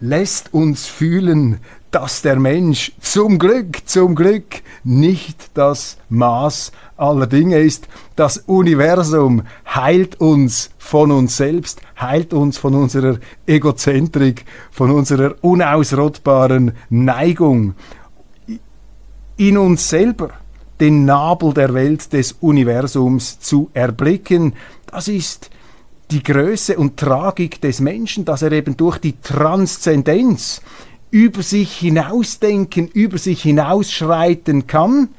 lässt 0.02 0.54
uns 0.54 0.88
fühlen, 0.88 1.60
dass 1.92 2.22
der 2.22 2.38
Mensch 2.38 2.94
zum 3.02 3.38
Glück, 3.38 3.82
zum 3.86 4.16
Glück 4.16 4.62
nicht 4.84 5.52
das 5.54 5.98
Maß 6.10 6.72
aller 6.98 7.28
Dinge 7.28 7.60
ist. 7.60 7.88
Das 8.16 8.38
Universum 8.38 9.44
heilt 9.66 10.20
uns 10.20 10.72
von 10.78 11.12
uns 11.12 11.38
selbst, 11.38 11.82
heilt 12.00 12.34
uns 12.34 12.58
von 12.58 12.76
unserer 12.76 13.18
Egozentrik, 13.46 14.46
von 14.72 14.92
unserer 14.92 15.36
unausrottbaren 15.42 16.74
Neigung 16.90 17.76
in 19.38 19.58
uns 19.58 19.90
selber 19.90 20.30
den 20.80 21.06
Nabel 21.06 21.54
der 21.54 21.74
Welt 21.74 22.14
des 22.14 22.34
Universums 22.34 23.40
zu 23.40 23.70
erblicken. 23.74 24.54
Das 24.88 25.08
ist 25.08 25.50
die 26.12 26.24
Größe 26.24 26.78
und 26.78 26.98
Tragik 26.98 27.62
des 27.62 27.80
Menschen, 27.80 28.26
dass 28.26 28.42
er 28.42 28.52
eben 28.52 28.76
durch 28.76 28.98
die 28.98 29.20
Transzendenz 29.22 30.62
über 31.10 31.42
sich 31.42 31.78
hinausdenken, 31.78 32.88
über 32.88 33.18
sich 33.18 33.42
hinausschreiten 33.42 34.68
kann. 34.68 35.10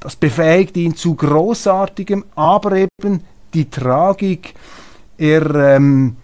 Das 0.00 0.16
befähigt 0.16 0.76
ihn 0.76 0.94
zu 0.94 1.14
großartigem, 1.14 2.24
aber 2.34 2.76
eben 2.76 3.22
die 3.54 3.70
Tragik, 3.70 4.54
er 5.18 5.76
ähm, 5.76 6.16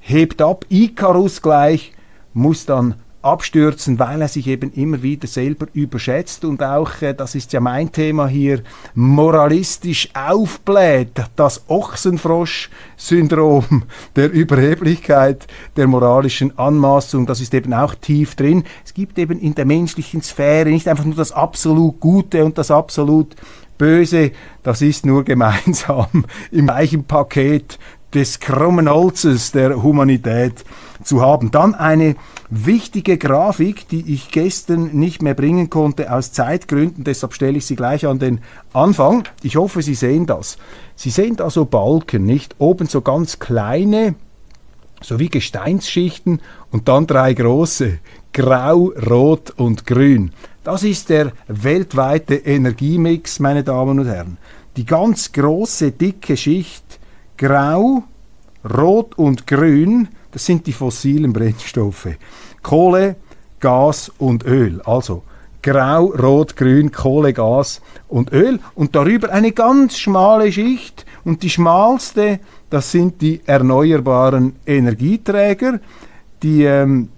hebt 0.00 0.40
ab, 0.40 0.64
Icarus 0.68 1.42
gleich, 1.42 1.92
muss 2.32 2.64
dann 2.66 2.94
abstürzen, 3.22 3.98
weil 3.98 4.20
er 4.20 4.28
sich 4.28 4.46
eben 4.48 4.70
immer 4.72 5.02
wieder 5.02 5.26
selber 5.26 5.66
überschätzt. 5.72 6.44
Und 6.44 6.62
auch, 6.62 7.00
äh, 7.02 7.14
das 7.14 7.34
ist 7.34 7.52
ja 7.52 7.60
mein 7.60 7.90
Thema 7.92 8.26
hier, 8.26 8.62
moralistisch 8.94 10.10
aufbläht, 10.14 11.12
das 11.36 11.62
Ochsenfrosch-Syndrom 11.68 13.84
der 14.16 14.30
Überheblichkeit, 14.30 15.46
der 15.76 15.86
moralischen 15.86 16.58
Anmaßung, 16.58 17.26
das 17.26 17.40
ist 17.40 17.54
eben 17.54 17.72
auch 17.72 17.94
tief 17.94 18.34
drin. 18.34 18.64
Es 18.84 18.92
gibt 18.94 19.18
eben 19.18 19.38
in 19.38 19.54
der 19.54 19.64
menschlichen 19.64 20.22
Sphäre 20.22 20.70
nicht 20.70 20.88
einfach 20.88 21.04
nur 21.04 21.14
das 21.14 21.30
absolut 21.32 22.00
Gute 22.00 22.44
und 22.44 22.58
das 22.58 22.70
absolut 22.70 23.36
Böse, 23.78 24.32
das 24.62 24.82
ist 24.82 25.06
nur 25.06 25.24
gemeinsam 25.24 26.26
im 26.52 26.66
gleichen 26.66 27.04
Paket 27.04 27.78
des 28.14 28.40
krummen 28.40 28.90
Holzes 28.90 29.52
der 29.52 29.82
Humanität 29.82 30.64
zu 31.04 31.20
haben. 31.20 31.50
Dann 31.50 31.74
eine 31.74 32.16
wichtige 32.50 33.18
Grafik, 33.18 33.88
die 33.88 34.12
ich 34.12 34.30
gestern 34.30 34.90
nicht 34.92 35.22
mehr 35.22 35.34
bringen 35.34 35.70
konnte 35.70 36.12
aus 36.12 36.32
Zeitgründen, 36.32 37.04
deshalb 37.04 37.34
stelle 37.34 37.58
ich 37.58 37.66
sie 37.66 37.76
gleich 37.76 38.06
an 38.06 38.18
den 38.18 38.40
Anfang. 38.72 39.24
Ich 39.42 39.56
hoffe, 39.56 39.82
Sie 39.82 39.94
sehen 39.94 40.26
das. 40.26 40.58
Sie 40.96 41.10
sehen 41.10 41.36
da 41.36 41.50
so 41.50 41.64
Balken, 41.64 42.24
nicht? 42.24 42.56
Oben 42.58 42.86
so 42.86 43.00
ganz 43.00 43.38
kleine, 43.38 44.14
so 45.00 45.18
wie 45.18 45.28
Gesteinsschichten 45.28 46.40
und 46.70 46.88
dann 46.88 47.06
drei 47.06 47.34
große, 47.34 47.98
grau, 48.32 48.92
rot 49.08 49.50
und 49.56 49.86
grün. 49.86 50.32
Das 50.64 50.84
ist 50.84 51.08
der 51.08 51.32
weltweite 51.48 52.34
Energiemix, 52.34 53.40
meine 53.40 53.64
Damen 53.64 53.98
und 53.98 54.06
Herren. 54.06 54.38
Die 54.76 54.86
ganz 54.86 55.32
große, 55.32 55.90
dicke 55.90 56.36
Schicht 56.36 57.00
grau, 57.36 58.04
rot 58.64 59.18
und 59.18 59.46
grün 59.46 60.08
das 60.32 60.44
sind 60.44 60.66
die 60.66 60.72
fossilen 60.72 61.32
Brennstoffe. 61.32 62.08
Kohle, 62.62 63.16
Gas 63.60 64.10
und 64.18 64.44
Öl. 64.44 64.80
Also 64.84 65.22
Grau, 65.62 66.06
Rot, 66.06 66.56
Grün, 66.56 66.90
Kohle, 66.90 67.32
Gas 67.32 67.80
und 68.08 68.32
Öl. 68.32 68.58
Und 68.74 68.96
darüber 68.96 69.30
eine 69.30 69.52
ganz 69.52 69.98
schmale 69.98 70.50
Schicht. 70.50 71.06
Und 71.24 71.42
die 71.42 71.50
schmalste, 71.50 72.40
das 72.70 72.90
sind 72.90 73.22
die 73.22 73.40
erneuerbaren 73.46 74.56
Energieträger. 74.66 75.80
Die, 76.42 76.64
ähm, 76.64 77.10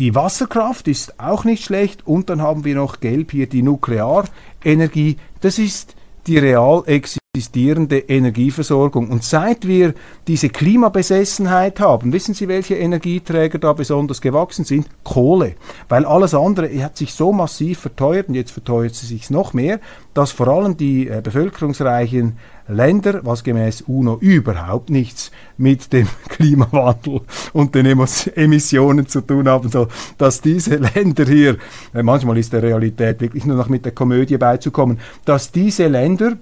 die 0.00 0.14
Wasserkraft 0.14 0.88
ist 0.88 1.20
auch 1.20 1.44
nicht 1.44 1.64
schlecht. 1.64 2.06
Und 2.06 2.28
dann 2.30 2.42
haben 2.42 2.64
wir 2.64 2.74
noch 2.74 2.98
gelb 3.00 3.30
hier 3.30 3.46
die 3.46 3.62
Nuklearenergie. 3.62 5.18
Das 5.40 5.58
ist 5.58 5.94
die 6.26 6.38
real 6.38 6.82
existierende 6.86 7.27
existierende 7.38 7.98
Energieversorgung. 7.98 9.10
Und 9.10 9.22
seit 9.22 9.66
wir 9.66 9.94
diese 10.26 10.48
Klimabesessenheit 10.48 11.78
haben, 11.78 12.12
wissen 12.12 12.34
Sie, 12.34 12.48
welche 12.48 12.74
Energieträger 12.74 13.58
da 13.58 13.72
besonders 13.74 14.20
gewachsen 14.20 14.64
sind? 14.64 14.88
Kohle. 15.04 15.54
Weil 15.88 16.04
alles 16.04 16.34
andere 16.34 16.68
hat 16.82 16.96
sich 16.96 17.14
so 17.14 17.32
massiv 17.32 17.78
verteuert 17.78 18.28
und 18.28 18.34
jetzt 18.34 18.50
verteuert 18.50 18.96
sie 18.96 19.06
sich 19.06 19.30
noch 19.30 19.52
mehr, 19.52 19.78
dass 20.14 20.32
vor 20.32 20.48
allem 20.48 20.76
die 20.76 21.06
äh, 21.06 21.20
bevölkerungsreichen 21.22 22.38
Länder, 22.66 23.20
was 23.22 23.44
gemäß 23.44 23.82
UNO 23.82 24.18
überhaupt 24.20 24.90
nichts 24.90 25.30
mit 25.56 25.92
dem 25.92 26.08
Klimawandel 26.28 27.20
und 27.52 27.74
den 27.76 27.86
Emissionen 27.86 29.06
zu 29.06 29.20
tun 29.20 29.48
haben 29.48 29.68
soll, 29.68 29.86
dass 30.18 30.40
diese 30.40 30.74
Länder 30.76 31.24
hier, 31.24 31.56
äh, 31.94 32.02
manchmal 32.02 32.36
ist 32.36 32.52
der 32.52 32.64
Realität 32.64 33.20
wirklich 33.20 33.46
nur 33.46 33.56
noch 33.56 33.68
mit 33.68 33.84
der 33.84 33.92
Komödie 33.92 34.38
beizukommen, 34.38 34.98
dass 35.24 35.52
diese 35.52 35.86
Länder 35.86 36.36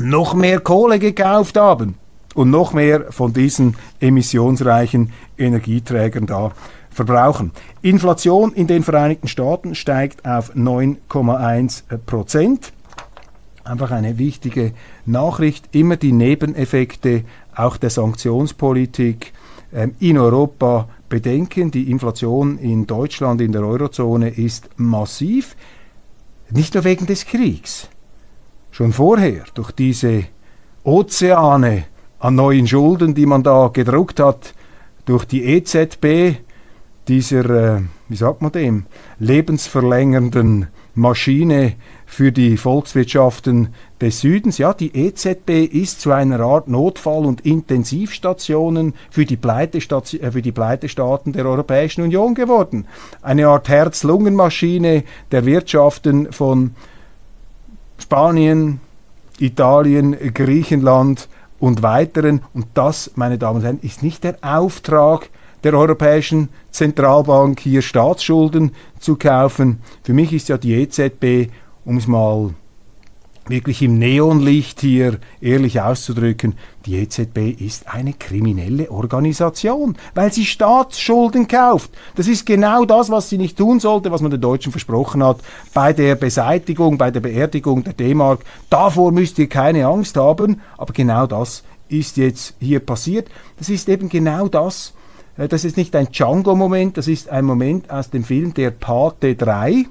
noch 0.00 0.34
mehr 0.34 0.60
Kohle 0.60 0.98
gekauft 0.98 1.56
haben 1.56 1.94
und 2.34 2.50
noch 2.50 2.72
mehr 2.72 3.12
von 3.12 3.32
diesen 3.32 3.76
emissionsreichen 4.00 5.12
Energieträgern 5.36 6.26
da 6.26 6.52
verbrauchen. 6.90 7.52
Inflation 7.82 8.52
in 8.52 8.66
den 8.66 8.82
Vereinigten 8.82 9.28
Staaten 9.28 9.74
steigt 9.74 10.26
auf 10.26 10.54
9,1 10.54 11.82
Prozent. 12.06 12.72
Einfach 13.62 13.90
eine 13.90 14.18
wichtige 14.18 14.72
Nachricht. 15.06 15.68
Immer 15.72 15.96
die 15.96 16.12
Nebeneffekte 16.12 17.24
auch 17.54 17.76
der 17.76 17.90
Sanktionspolitik 17.90 19.32
ähm, 19.72 19.94
in 20.00 20.18
Europa 20.18 20.88
bedenken. 21.08 21.70
Die 21.70 21.90
Inflation 21.90 22.58
in 22.58 22.86
Deutschland, 22.86 23.40
in 23.40 23.52
der 23.52 23.62
Eurozone 23.62 24.30
ist 24.30 24.70
massiv. 24.76 25.56
Nicht 26.50 26.74
nur 26.74 26.84
wegen 26.84 27.06
des 27.06 27.26
Kriegs. 27.26 27.88
Schon 28.80 28.94
vorher, 28.94 29.44
durch 29.52 29.72
diese 29.72 30.24
Ozeane 30.84 31.84
an 32.18 32.34
neuen 32.34 32.66
Schulden, 32.66 33.14
die 33.14 33.26
man 33.26 33.42
da 33.42 33.68
gedruckt 33.70 34.20
hat, 34.20 34.54
durch 35.04 35.26
die 35.26 35.44
EZB, 35.44 36.38
dieser, 37.06 37.76
äh, 37.76 37.80
wie 38.08 38.16
sagt 38.16 38.40
man 38.40 38.52
dem, 38.52 38.86
lebensverlängernden 39.18 40.68
Maschine 40.94 41.74
für 42.06 42.32
die 42.32 42.56
Volkswirtschaften 42.56 43.68
des 44.00 44.20
Südens. 44.20 44.56
Ja, 44.56 44.72
die 44.72 44.96
EZB 44.96 45.66
ist 45.70 46.00
zu 46.00 46.12
einer 46.12 46.40
Art 46.40 46.66
Notfall- 46.66 47.26
und 47.26 47.42
Intensivstationen 47.42 48.94
für 49.10 49.26
die, 49.26 49.34
äh, 49.34 50.30
für 50.30 50.42
die 50.42 50.52
Pleitestaaten 50.52 51.34
der 51.34 51.44
Europäischen 51.44 52.00
Union 52.00 52.34
geworden. 52.34 52.86
Eine 53.20 53.48
Art 53.48 53.68
Herz-Lungen-Maschine 53.68 55.04
der 55.32 55.44
Wirtschaften 55.44 56.32
von 56.32 56.74
Spanien, 58.00 58.80
Italien, 59.38 60.16
Griechenland 60.34 61.28
und 61.58 61.82
weiteren. 61.82 62.42
Und 62.54 62.66
das, 62.74 63.12
meine 63.14 63.38
Damen 63.38 63.58
und 63.58 63.64
Herren, 63.64 63.80
ist 63.82 64.02
nicht 64.02 64.24
der 64.24 64.36
Auftrag 64.42 65.28
der 65.62 65.74
Europäischen 65.74 66.48
Zentralbank, 66.70 67.60
hier 67.60 67.82
Staatsschulden 67.82 68.72
zu 68.98 69.16
kaufen. 69.16 69.80
Für 70.02 70.14
mich 70.14 70.32
ist 70.32 70.48
ja 70.48 70.56
die 70.56 70.74
EZB, 70.74 71.52
um 71.84 71.98
es 71.98 72.06
mal 72.06 72.50
wirklich 73.50 73.82
im 73.82 73.98
Neonlicht 73.98 74.80
hier 74.80 75.18
ehrlich 75.40 75.80
auszudrücken, 75.80 76.54
die 76.86 76.96
EZB 76.96 77.60
ist 77.60 77.88
eine 77.88 78.12
kriminelle 78.12 78.90
Organisation, 78.90 79.96
weil 80.14 80.32
sie 80.32 80.46
Staatsschulden 80.46 81.48
kauft. 81.48 81.90
Das 82.16 82.26
ist 82.26 82.46
genau 82.46 82.84
das, 82.84 83.10
was 83.10 83.28
sie 83.28 83.38
nicht 83.38 83.58
tun 83.58 83.80
sollte, 83.80 84.10
was 84.10 84.22
man 84.22 84.30
den 84.30 84.40
Deutschen 84.40 84.72
versprochen 84.72 85.22
hat 85.22 85.40
bei 85.74 85.92
der 85.92 86.14
Beseitigung, 86.14 86.96
bei 86.96 87.10
der 87.10 87.20
Beerdigung 87.20 87.84
der 87.84 87.92
D-Mark. 87.92 88.44
Davor 88.70 89.12
müsst 89.12 89.38
ihr 89.38 89.48
keine 89.48 89.86
Angst 89.86 90.16
haben, 90.16 90.60
aber 90.78 90.92
genau 90.92 91.26
das 91.26 91.64
ist 91.88 92.16
jetzt 92.16 92.54
hier 92.60 92.80
passiert. 92.80 93.28
Das 93.58 93.68
ist 93.68 93.88
eben 93.88 94.08
genau 94.08 94.48
das, 94.48 94.94
äh, 95.36 95.48
das 95.48 95.64
ist 95.64 95.76
nicht 95.76 95.94
ein 95.96 96.10
Django-Moment, 96.10 96.96
das 96.96 97.08
ist 97.08 97.28
ein 97.28 97.44
Moment 97.44 97.90
aus 97.90 98.10
dem 98.10 98.24
Film 98.24 98.54
Der 98.54 98.70
Pate 98.70 99.34
3 99.34 99.86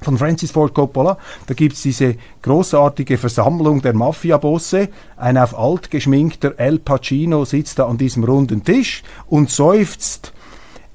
von 0.00 0.18
Francis 0.18 0.50
Ford 0.50 0.74
Coppola. 0.74 1.18
Da 1.46 1.54
gibt 1.54 1.74
es 1.74 1.82
diese 1.82 2.16
großartige 2.42 3.18
Versammlung 3.18 3.82
der 3.82 3.94
Mafia-Bosse. 3.94 4.88
Ein 5.16 5.38
auf 5.38 5.58
alt 5.58 5.90
geschminkter 5.90 6.54
El 6.58 6.78
Pacino 6.78 7.44
sitzt 7.44 7.78
da 7.78 7.86
an 7.86 7.98
diesem 7.98 8.24
runden 8.24 8.64
Tisch 8.64 9.02
und 9.26 9.50
seufzt 9.50 10.32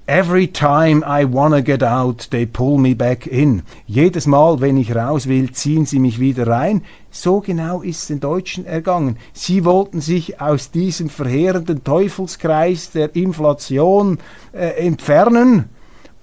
Every 0.06 0.48
time 0.48 1.02
I 1.06 1.24
wanna 1.24 1.62
get 1.62 1.82
out, 1.82 2.28
they 2.30 2.46
pull 2.46 2.78
me 2.78 2.94
back 2.94 3.26
in. 3.26 3.64
Jedes 3.88 4.28
Mal, 4.28 4.60
wenn 4.60 4.76
ich 4.76 4.94
raus 4.94 5.28
will, 5.28 5.54
ziehen 5.54 5.86
sie 5.86 6.00
mich 6.00 6.20
wieder 6.20 6.46
rein. 6.46 6.82
So 7.10 7.40
genau 7.40 7.82
ist 7.82 8.02
es 8.02 8.08
den 8.08 8.20
Deutschen 8.20 8.66
ergangen. 8.66 9.16
Sie 9.32 9.64
wollten 9.64 10.02
sich 10.02 10.42
aus 10.42 10.72
diesem 10.72 11.08
verheerenden 11.08 11.86
Teufelskreis 11.86 12.92
der 12.92 13.16
Inflation 13.16 14.18
äh, 14.52 14.86
entfernen. 14.86 15.70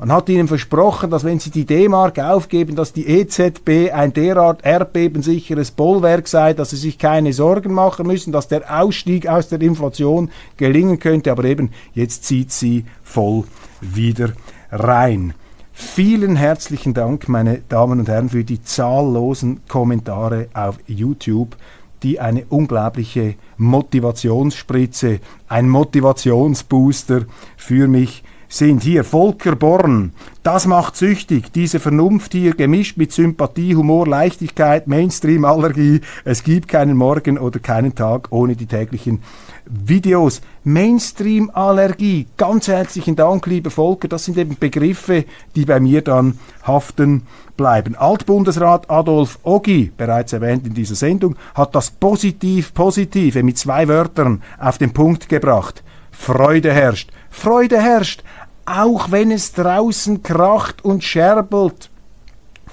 Man 0.01 0.13
hat 0.13 0.31
ihnen 0.31 0.49
versprochen, 0.49 1.11
dass 1.11 1.25
wenn 1.25 1.41
sie 1.41 1.51
die 1.51 1.67
D-Mark 1.67 2.19
aufgeben, 2.19 2.75
dass 2.75 2.95
die 2.95 3.07
EZB 3.07 3.93
ein 3.93 4.15
derart 4.15 4.65
erdbebensicheres 4.65 5.73
Bollwerk 5.73 6.27
sei, 6.27 6.55
dass 6.55 6.71
sie 6.71 6.79
sich 6.79 6.97
keine 6.97 7.35
Sorgen 7.35 7.75
machen 7.75 8.07
müssen, 8.07 8.33
dass 8.33 8.49
der 8.49 8.81
Ausstieg 8.81 9.27
aus 9.27 9.51
der 9.51 9.61
Inflation 9.61 10.31
gelingen 10.57 11.01
könnte. 11.01 11.31
Aber 11.31 11.45
eben, 11.45 11.69
jetzt 11.93 12.25
zieht 12.25 12.51
sie 12.51 12.87
voll 13.03 13.45
wieder 13.83 14.33
rein. 14.73 15.35
Vielen 15.75 16.35
herzlichen 16.35 16.95
Dank, 16.95 17.29
meine 17.29 17.61
Damen 17.69 18.01
und 18.01 18.09
Herren, 18.09 18.31
für 18.31 18.43
die 18.43 18.63
zahllosen 18.63 19.61
Kommentare 19.69 20.49
auf 20.55 20.79
YouTube, 20.87 21.59
die 22.03 22.21
eine 22.21 22.47
unglaubliche 22.49 23.35
Motivationsspritze, 23.59 25.21
ein 25.47 25.69
Motivationsbooster 25.69 27.27
für 27.59 27.87
mich 27.87 28.25
sind 28.51 28.83
hier 28.83 29.05
Volker 29.05 29.55
Born. 29.55 30.13
Das 30.43 30.67
macht 30.67 30.97
süchtig, 30.97 31.53
diese 31.53 31.79
Vernunft 31.79 32.33
hier 32.33 32.55
gemischt 32.55 32.97
mit 32.97 33.13
Sympathie, 33.13 33.77
Humor, 33.77 34.09
Leichtigkeit, 34.09 34.89
Mainstream-Allergie. 34.89 36.01
Es 36.25 36.43
gibt 36.43 36.67
keinen 36.67 36.97
Morgen 36.97 37.39
oder 37.39 37.61
keinen 37.61 37.95
Tag 37.95 38.27
ohne 38.31 38.57
die 38.57 38.67
täglichen 38.67 39.23
Videos. 39.67 40.41
Mainstream-Allergie. 40.65 42.27
Ganz 42.37 42.67
herzlichen 42.67 43.15
Dank, 43.15 43.47
lieber 43.47 43.71
Volker. 43.71 44.09
Das 44.09 44.25
sind 44.25 44.37
eben 44.37 44.57
Begriffe, 44.59 45.27
die 45.55 45.65
bei 45.65 45.79
mir 45.79 46.03
dann 46.03 46.39
haften 46.67 47.23
bleiben. 47.57 47.95
Altbundesrat 47.95 48.91
Adolf 48.91 49.39
Oggi, 49.45 49.93
bereits 49.97 50.33
erwähnt 50.33 50.67
in 50.67 50.75
dieser 50.75 50.97
Sendung, 50.97 51.37
hat 51.55 51.77
das 51.77 51.93
Positiv-Positive 51.93 53.45
mit 53.45 53.59
zwei 53.59 53.87
Wörtern 53.87 54.43
auf 54.59 54.79
den 54.79 54.93
Punkt 54.93 55.29
gebracht. 55.29 55.85
Freude 56.11 56.73
herrscht. 56.73 57.11
Freude 57.31 57.81
herrscht, 57.81 58.25
auch 58.67 59.11
wenn 59.11 59.31
es 59.31 59.53
draußen 59.53 60.23
kracht 60.23 60.85
und 60.85 61.05
scherbelt. 61.05 61.91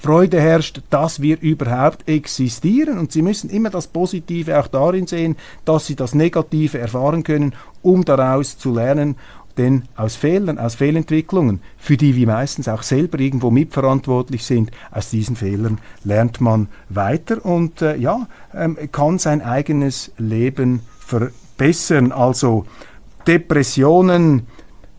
Freude 0.00 0.40
herrscht, 0.40 0.82
dass 0.90 1.20
wir 1.20 1.40
überhaupt 1.40 2.08
existieren 2.08 2.98
und 2.98 3.10
Sie 3.10 3.22
müssen 3.22 3.50
immer 3.50 3.70
das 3.70 3.88
Positive 3.88 4.58
auch 4.58 4.68
darin 4.68 5.08
sehen, 5.08 5.36
dass 5.64 5.86
Sie 5.86 5.96
das 5.96 6.14
Negative 6.14 6.78
erfahren 6.78 7.24
können, 7.24 7.54
um 7.82 8.04
daraus 8.04 8.58
zu 8.58 8.72
lernen. 8.72 9.16
Denn 9.56 9.82
aus 9.96 10.14
Fehlern, 10.14 10.56
aus 10.56 10.76
Fehlentwicklungen, 10.76 11.60
für 11.78 11.96
die 11.96 12.14
wir 12.14 12.28
meistens 12.28 12.68
auch 12.68 12.84
selber 12.84 13.18
irgendwo 13.18 13.50
mitverantwortlich 13.50 14.44
sind, 14.44 14.70
aus 14.92 15.10
diesen 15.10 15.34
Fehlern 15.34 15.78
lernt 16.04 16.40
man 16.40 16.68
weiter 16.88 17.44
und 17.44 17.82
äh, 17.82 17.96
ja, 17.96 18.28
ähm, 18.54 18.78
kann 18.92 19.18
sein 19.18 19.42
eigenes 19.42 20.12
Leben 20.16 20.82
verbessern. 21.00 22.12
Also 22.12 22.66
Depressionen, 23.26 24.46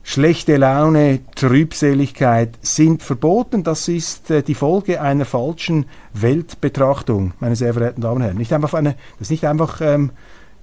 schlechte 0.10 0.58
Laune, 0.58 1.20
Trübseligkeit 1.36 2.58
sind 2.64 3.04
verboten. 3.04 3.64
Das 3.64 3.88
ist 3.88 4.32
äh, 4.32 4.42
die 4.42 4.56
Folge 4.56 5.02
einer 5.02 5.26
falschen 5.26 5.86
Weltbetrachtung, 6.14 7.34
meine 7.40 7.56
sehr 7.56 7.74
verehrten 7.74 8.02
Damen 8.02 8.16
und 8.16 8.22
Herren. 8.24 8.38
Nicht 8.38 8.52
einfach 8.52 8.74
eine, 8.74 8.96
das 9.20 9.28
ist 9.28 9.30
nicht 9.30 9.46
einfach, 9.46 9.82
ähm, 9.82 10.10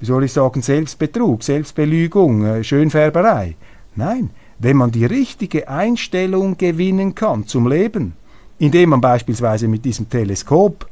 wie 0.01 0.07
soll 0.07 0.25
ich 0.25 0.33
sagen, 0.33 0.63
Selbstbetrug, 0.63 1.45
Selbstbelügung, 1.45 2.45
äh, 2.45 2.65
Schönfärberei. 2.65 3.55
Nein, 3.95 4.31
wenn 4.59 4.77
man 4.77 4.91
die 4.91 5.07
richtige 5.07 5.69
Einstellung 5.69 6.59
gewinnen 6.59 7.15
kann 7.15 7.47
zum 7.47 7.69
Leben, 7.69 8.15
indem 8.59 8.91
man 8.91 9.01
beispielsweise 9.01 9.69
mit 9.69 9.85
diesem 9.85 10.11
Teleskop 10.11 10.89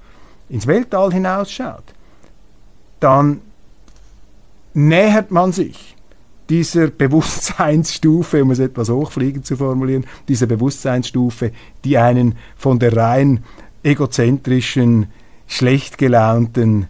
ins 0.49 0.69
Weltall 0.69 1.13
hinausschaut, 1.13 1.83
dann 3.01 3.41
nähert 4.75 5.33
man 5.33 5.51
sich 5.51 5.94
dieser 6.49 6.87
Bewusstseinsstufe, 6.99 8.43
um 8.43 8.51
es 8.51 8.59
etwas 8.59 8.89
hochfliegend 8.89 9.47
zu 9.47 9.57
formulieren, 9.57 10.07
dieser 10.29 10.47
Bewusstseinsstufe, 10.47 11.53
die 11.85 11.99
einen 11.99 12.37
von 12.57 12.79
der 12.79 12.97
rein 12.97 13.45
egozentrischen, 13.83 15.07
schlecht 15.47 15.99
gelaunten 15.99 16.87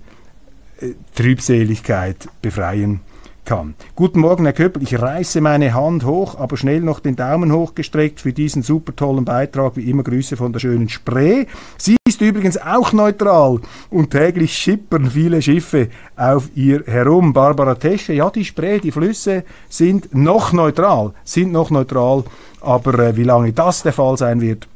äh, 0.79 0.91
Trübseligkeit 1.15 2.29
befreien 2.41 3.01
kann. 3.45 3.75
Guten 3.95 4.21
Morgen, 4.21 4.45
Herr 4.45 4.53
Köppel. 4.53 4.83
Ich 4.83 4.99
reiße 4.99 5.41
meine 5.41 5.75
Hand 5.75 6.05
hoch, 6.05 6.39
aber 6.39 6.57
schnell 6.57 6.81
noch 6.81 7.01
den 7.01 7.17
Daumen 7.17 7.53
hochgestreckt 7.53 8.21
für 8.21 8.33
diesen 8.33 8.63
super 8.63 8.97
tollen 8.97 9.25
Beitrag. 9.25 9.77
Wie 9.77 9.91
immer 9.91 10.03
Grüße 10.03 10.37
von 10.37 10.53
der 10.53 10.61
schönen 10.61 10.89
Spree. 10.89 11.47
Sie 11.77 11.97
übrigens 12.25 12.57
auch 12.59 12.93
neutral 12.93 13.61
und 13.91 14.11
täglich 14.11 14.57
schippern 14.57 15.11
viele 15.11 15.41
Schiffe 15.43 15.89
auf 16.17 16.49
ihr 16.55 16.83
herum. 16.87 17.33
Barbara 17.33 17.75
Tesche, 17.75 18.13
ja, 18.13 18.31
die 18.31 18.45
Spree, 18.45 18.81
die 18.81 18.93
Flüsse 18.93 19.45
sind 19.69 20.15
noch 20.15 20.53
neutral, 20.53 21.13
sind 21.25 21.53
noch 21.53 21.71
neutral, 21.71 22.25
aber 22.61 22.99
äh, 22.99 23.17
wie 23.17 23.25
lange 23.25 23.53
das 23.53 23.83
der 23.83 23.93
Fall 23.93 24.17
sein 24.17 24.41
wird, 24.41 24.67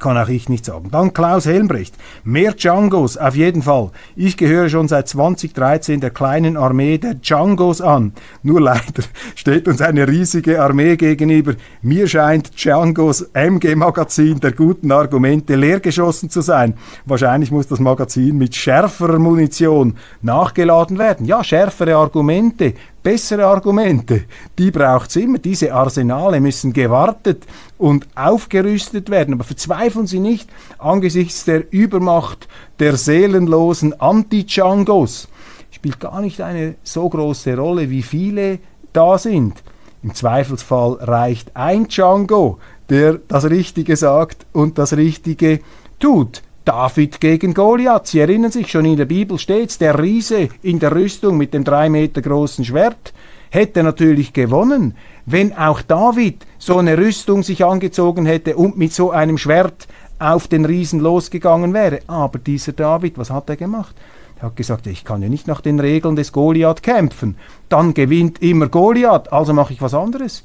kann 0.00 0.16
auch 0.16 0.28
ich 0.28 0.48
nicht 0.48 0.64
sagen. 0.64 0.90
Dann 0.90 1.12
Klaus 1.12 1.46
Helmbrecht. 1.46 1.94
Mehr 2.24 2.52
Djangos, 2.52 3.16
auf 3.16 3.36
jeden 3.36 3.62
Fall. 3.62 3.90
Ich 4.16 4.36
gehöre 4.36 4.68
schon 4.68 4.88
seit 4.88 5.08
2013 5.08 6.00
der 6.00 6.10
kleinen 6.10 6.56
Armee 6.56 6.98
der 6.98 7.14
Djangos 7.14 7.80
an. 7.80 8.12
Nur 8.42 8.60
leider 8.60 9.02
steht 9.34 9.68
uns 9.68 9.80
eine 9.80 10.08
riesige 10.08 10.60
Armee 10.62 10.96
gegenüber. 10.96 11.54
Mir 11.82 12.08
scheint 12.08 12.56
Djangos 12.56 13.22
MG-Magazin 13.32 14.40
der 14.40 14.52
guten 14.52 14.92
Argumente 14.92 15.56
leergeschossen 15.56 16.30
zu 16.30 16.40
sein. 16.40 16.74
Wahrscheinlich 17.04 17.50
muss 17.50 17.68
das 17.68 17.80
Magazin 17.80 18.36
mit 18.38 18.54
schärferer 18.54 19.18
Munition 19.18 19.96
nachgeladen 20.22 20.98
werden. 20.98 21.26
Ja, 21.26 21.44
schärfere 21.44 21.96
Argumente, 21.96 22.74
bessere 23.04 23.46
Argumente, 23.46 24.24
die 24.58 24.72
braucht 24.72 25.10
es 25.10 25.16
immer. 25.16 25.38
Diese 25.38 25.72
Arsenale 25.72 26.40
müssen 26.40 26.72
gewartet 26.72 27.44
und 27.78 28.08
aufgerüstet 28.16 29.10
werden. 29.10 29.34
Aber 29.34 29.44
verzweifeln 29.44 30.08
Sie 30.08 30.18
nicht 30.18 30.48
angesichts 30.78 31.44
der 31.44 31.72
Übermacht 31.72 32.48
der 32.80 32.96
seelenlosen 32.96 34.00
Anti-Changos. 34.00 35.28
Spielt 35.70 36.00
gar 36.00 36.20
nicht 36.20 36.40
eine 36.40 36.74
so 36.82 37.08
große 37.08 37.56
Rolle, 37.56 37.90
wie 37.90 38.02
viele 38.02 38.58
da 38.92 39.18
sind. 39.18 39.62
Im 40.02 40.14
Zweifelsfall 40.14 40.94
reicht 41.00 41.54
ein 41.54 41.88
Django, 41.88 42.58
der 42.88 43.20
das 43.28 43.44
Richtige 43.44 43.96
sagt 43.96 44.46
und 44.52 44.78
das 44.78 44.96
Richtige 44.96 45.60
tut. 45.98 46.42
David 46.64 47.20
gegen 47.20 47.54
Goliath. 47.54 48.06
Sie 48.06 48.20
erinnern 48.20 48.50
sich, 48.50 48.70
schon 48.70 48.84
in 48.84 48.96
der 48.96 49.04
Bibel 49.04 49.38
steht 49.38 49.80
der 49.80 49.98
Riese 49.98 50.48
in 50.62 50.78
der 50.78 50.94
Rüstung 50.94 51.36
mit 51.36 51.52
dem 51.54 51.64
drei 51.64 51.88
Meter 51.88 52.22
großen 52.22 52.64
Schwert 52.64 53.12
hätte 53.54 53.84
natürlich 53.84 54.32
gewonnen, 54.32 54.96
wenn 55.26 55.56
auch 55.56 55.80
David 55.80 56.44
so 56.58 56.78
eine 56.78 56.98
Rüstung 56.98 57.44
sich 57.44 57.64
angezogen 57.64 58.26
hätte 58.26 58.56
und 58.56 58.76
mit 58.76 58.92
so 58.92 59.12
einem 59.12 59.38
Schwert 59.38 59.86
auf 60.18 60.48
den 60.48 60.64
Riesen 60.64 60.98
losgegangen 60.98 61.72
wäre. 61.72 62.00
Aber 62.08 62.40
dieser 62.40 62.72
David, 62.72 63.16
was 63.16 63.30
hat 63.30 63.48
er 63.48 63.56
gemacht? 63.56 63.94
Er 64.38 64.46
hat 64.46 64.56
gesagt, 64.56 64.88
ich 64.88 65.04
kann 65.04 65.22
ja 65.22 65.28
nicht 65.28 65.46
nach 65.46 65.60
den 65.60 65.78
Regeln 65.78 66.16
des 66.16 66.32
Goliath 66.32 66.82
kämpfen. 66.82 67.36
Dann 67.68 67.94
gewinnt 67.94 68.42
immer 68.42 68.66
Goliath, 68.66 69.32
also 69.32 69.52
mache 69.52 69.72
ich 69.72 69.80
was 69.80 69.94
anderes. 69.94 70.42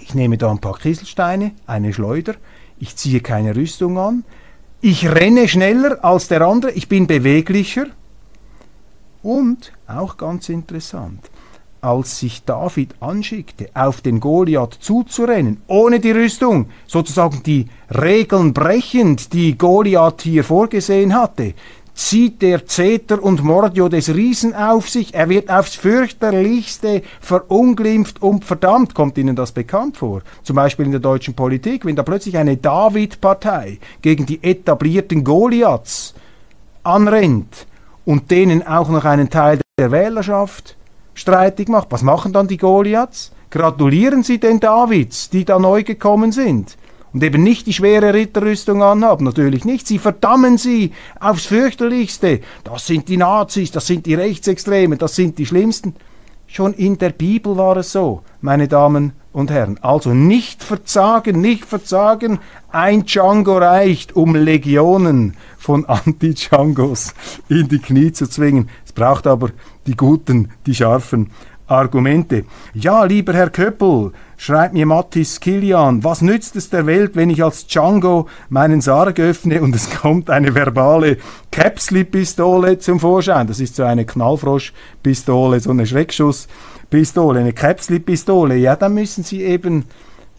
Ich 0.00 0.12
nehme 0.12 0.38
da 0.38 0.50
ein 0.50 0.58
paar 0.58 0.78
Kieselsteine, 0.78 1.52
eine 1.68 1.92
Schleuder, 1.92 2.34
ich 2.78 2.96
ziehe 2.96 3.20
keine 3.20 3.54
Rüstung 3.54 3.96
an, 3.96 4.24
ich 4.80 5.08
renne 5.08 5.48
schneller 5.48 6.04
als 6.04 6.28
der 6.28 6.42
andere, 6.42 6.72
ich 6.72 6.88
bin 6.88 7.06
beweglicher. 7.06 7.86
Und, 9.22 9.72
auch 9.88 10.16
ganz 10.16 10.48
interessant, 10.48 11.30
als 11.80 12.18
sich 12.18 12.44
David 12.44 12.94
anschickte, 13.00 13.70
auf 13.74 14.00
den 14.00 14.20
Goliath 14.20 14.74
zuzurennen, 14.80 15.62
ohne 15.66 16.00
die 16.00 16.12
Rüstung, 16.12 16.68
sozusagen 16.86 17.42
die 17.42 17.66
Regeln 17.90 18.52
brechend, 18.52 19.32
die 19.32 19.56
Goliath 19.56 20.22
hier 20.22 20.44
vorgesehen 20.44 21.14
hatte, 21.14 21.54
zieht 21.96 22.42
der 22.42 22.66
Zeter 22.66 23.22
und 23.22 23.42
Mordio 23.42 23.88
des 23.88 24.14
Riesen 24.14 24.54
auf 24.54 24.88
sich. 24.88 25.14
Er 25.14 25.28
wird 25.28 25.50
aufs 25.50 25.74
fürchterlichste 25.74 27.02
verunglimpft 27.20 28.22
und 28.22 28.44
verdammt. 28.44 28.94
Kommt 28.94 29.18
Ihnen 29.18 29.34
das 29.34 29.50
bekannt 29.50 29.96
vor? 29.96 30.20
Zum 30.42 30.56
Beispiel 30.56 30.84
in 30.84 30.92
der 30.92 31.00
deutschen 31.00 31.34
Politik, 31.34 31.84
wenn 31.84 31.96
da 31.96 32.02
plötzlich 32.02 32.36
eine 32.36 32.58
David-Partei 32.58 33.78
gegen 34.02 34.26
die 34.26 34.42
etablierten 34.44 35.24
Goliaths 35.24 36.14
anrennt 36.84 37.66
und 38.04 38.30
denen 38.30 38.64
auch 38.64 38.90
noch 38.90 39.04
einen 39.04 39.30
Teil 39.30 39.60
der 39.78 39.90
Wählerschaft 39.90 40.76
streitig 41.14 41.68
macht. 41.68 41.88
Was 41.90 42.02
machen 42.02 42.32
dann 42.32 42.46
die 42.46 42.58
Goliaths? 42.58 43.32
Gratulieren 43.50 44.22
sie 44.22 44.38
den 44.38 44.60
Davids, 44.60 45.30
die 45.30 45.46
da 45.46 45.58
neu 45.58 45.82
gekommen 45.82 46.30
sind 46.30 46.76
und 47.16 47.22
eben 47.22 47.42
nicht 47.42 47.66
die 47.66 47.72
schwere 47.72 48.12
Ritterrüstung 48.12 48.82
anhaben, 48.82 49.24
natürlich 49.24 49.64
nicht. 49.64 49.86
Sie 49.86 49.98
verdammen 49.98 50.58
sie 50.58 50.92
aufs 51.18 51.46
fürchterlichste. 51.46 52.42
Das 52.62 52.86
sind 52.86 53.08
die 53.08 53.16
Nazis, 53.16 53.70
das 53.70 53.86
sind 53.86 54.04
die 54.04 54.12
Rechtsextremen, 54.12 54.98
das 54.98 55.16
sind 55.16 55.38
die 55.38 55.46
Schlimmsten. 55.46 55.94
Schon 56.46 56.74
in 56.74 56.98
der 56.98 57.08
Bibel 57.08 57.56
war 57.56 57.78
es 57.78 57.90
so, 57.90 58.20
meine 58.42 58.68
Damen 58.68 59.12
und 59.32 59.50
Herren. 59.50 59.78
Also 59.80 60.12
nicht 60.12 60.62
verzagen, 60.62 61.40
nicht 61.40 61.64
verzagen. 61.64 62.38
Ein 62.68 63.06
Django 63.06 63.56
reicht, 63.56 64.14
um 64.14 64.34
Legionen 64.34 65.38
von 65.56 65.84
Anti-Djangos 65.86 67.14
in 67.48 67.66
die 67.68 67.78
Knie 67.78 68.12
zu 68.12 68.28
zwingen. 68.28 68.68
Es 68.84 68.92
braucht 68.92 69.26
aber 69.26 69.52
die 69.86 69.96
guten, 69.96 70.50
die 70.66 70.74
scharfen 70.74 71.30
Argumente. 71.66 72.44
Ja, 72.74 73.04
lieber 73.04 73.32
Herr 73.32 73.50
Köppel, 73.50 74.12
schreibt 74.36 74.74
mir 74.74 74.86
Mattis 74.86 75.40
Kilian, 75.40 76.04
was 76.04 76.22
nützt 76.22 76.54
es 76.56 76.70
der 76.70 76.86
Welt, 76.86 77.16
wenn 77.16 77.30
ich 77.30 77.42
als 77.42 77.66
Django 77.66 78.28
meinen 78.48 78.80
Sarg 78.80 79.18
öffne 79.18 79.60
und 79.60 79.74
es 79.74 79.90
kommt 80.02 80.30
eine 80.30 80.54
verbale 80.54 81.18
Capsley-Pistole 81.50 82.78
zum 82.78 83.00
Vorschein? 83.00 83.46
Das 83.46 83.60
ist 83.60 83.76
so 83.76 83.82
eine 83.82 84.04
Knallfrosch-Pistole, 84.04 85.60
so 85.60 85.70
eine 85.70 85.86
Schreckschusspistole, 85.86 87.40
eine 87.40 87.52
Capsley-Pistole. 87.52 88.56
Ja, 88.56 88.76
dann 88.76 88.94
müssen 88.94 89.24
Sie 89.24 89.42
eben 89.42 89.86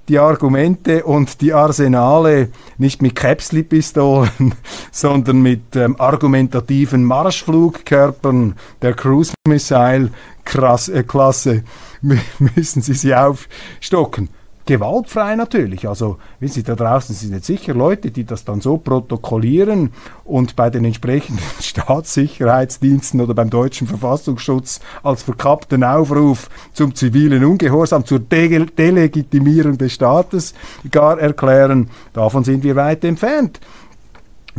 die 0.07 0.19
Argumente 0.19 1.03
und 1.03 1.41
die 1.41 1.53
Arsenale 1.53 2.49
nicht 2.77 3.01
mit 3.01 3.15
Capsley-Pistolen, 3.15 4.55
sondern 4.91 5.41
mit 5.41 5.75
ähm, 5.75 5.99
argumentativen 5.99 7.03
Marschflugkörpern 7.03 8.55
der 8.81 8.93
Cruise 8.93 9.33
Missile 9.47 10.11
äh, 10.45 11.03
Klasse 11.03 11.63
müssen 12.01 12.81
sie 12.81 12.93
sie 12.93 13.13
aufstocken. 13.13 14.29
Gewaltfrei 14.67 15.35
natürlich. 15.35 15.87
Also, 15.87 16.17
wenn 16.39 16.49
Sie 16.49 16.61
da 16.61 16.75
draußen 16.75 17.15
sind 17.15 17.33
jetzt 17.33 17.47
sicher 17.47 17.73
Leute, 17.73 18.11
die 18.11 18.25
das 18.25 18.45
dann 18.45 18.61
so 18.61 18.77
protokollieren 18.77 19.91
und 20.25 20.55
bei 20.55 20.69
den 20.69 20.85
entsprechenden 20.85 21.41
Staatssicherheitsdiensten 21.61 23.21
oder 23.21 23.33
beim 23.33 23.49
deutschen 23.49 23.87
Verfassungsschutz 23.87 24.81
als 25.01 25.23
verkappten 25.23 25.83
Aufruf 25.83 26.49
zum 26.73 26.93
zivilen 26.93 27.43
Ungehorsam, 27.43 28.05
zur 28.05 28.19
De 28.19 28.65
Delegitimierung 28.65 29.77
des 29.77 29.93
Staates 29.93 30.53
gar 30.91 31.17
erklären. 31.17 31.89
Davon 32.13 32.43
sind 32.43 32.63
wir 32.63 32.75
weit 32.75 33.03
entfernt. 33.05 33.59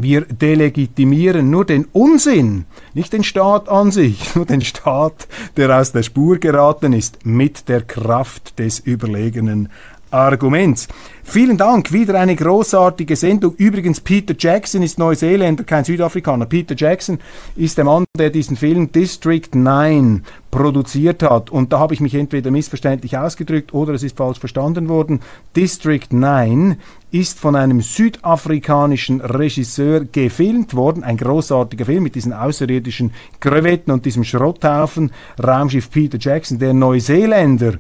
Wir 0.01 0.21
delegitimieren 0.21 1.51
nur 1.51 1.65
den 1.65 1.87
Unsinn, 1.87 2.67
nicht 2.95 3.13
den 3.13 3.25
Staat 3.25 3.69
an 3.69 3.91
sich, 3.91 4.33
nur 4.37 4.47
den 4.47 4.61
Staat, 4.61 5.27
der 5.57 5.77
aus 5.77 5.91
der 5.91 6.05
Spur 6.05 6.39
geraten 6.39 6.93
ist, 6.93 7.27
mit 7.27 7.69
der 7.69 7.81
Kraft 7.83 8.61
des 8.61 8.79
überlegenen 8.79 9.71
Arguments. 10.11 10.89
Vielen 11.31 11.59
Dank, 11.59 11.93
wieder 11.93 12.19
eine 12.19 12.35
großartige 12.35 13.15
Sendung. 13.15 13.55
Übrigens, 13.57 14.01
Peter 14.01 14.35
Jackson 14.37 14.83
ist 14.83 14.99
Neuseeländer, 14.99 15.65
kein 15.65 15.85
Südafrikaner. 15.85 16.47
Peter 16.47 16.75
Jackson 16.75 17.19
ist 17.55 17.77
der 17.77 17.85
Mann, 17.85 18.07
der 18.17 18.31
diesen 18.31 18.57
Film 18.57 18.91
District 18.91 19.49
9 19.53 20.25
produziert 20.51 21.23
hat. 21.23 21.51
Und 21.51 21.73
da 21.73 21.81
habe 21.81 21.93
ich 21.93 22.01
mich 22.01 22.15
entweder 22.15 22.51
missverständlich 22.51 23.19
ausgedrückt 23.19 23.75
oder 23.75 23.93
es 23.93 24.03
ist 24.03 24.17
falsch 24.17 24.39
verstanden 24.39 24.89
worden. 24.89 25.21
District 25.55 26.07
9 26.11 26.77
ist 27.11 27.39
von 27.39 27.55
einem 27.55 27.83
südafrikanischen 27.83 29.21
Regisseur 29.21 30.07
gefilmt 30.07 30.75
worden. 30.75 31.05
Ein 31.05 31.19
großartiger 31.19 31.85
Film 31.85 32.05
mit 32.05 32.15
diesen 32.15 32.33
außerirdischen 32.33 33.13
Krevetten 33.41 33.93
und 33.93 34.07
diesem 34.07 34.25
Schrotthaufen. 34.25 35.13
Raumschiff 35.43 35.91
Peter 35.91 36.19
Jackson, 36.19 36.59
der 36.59 36.73
Neuseeländer 36.73 37.75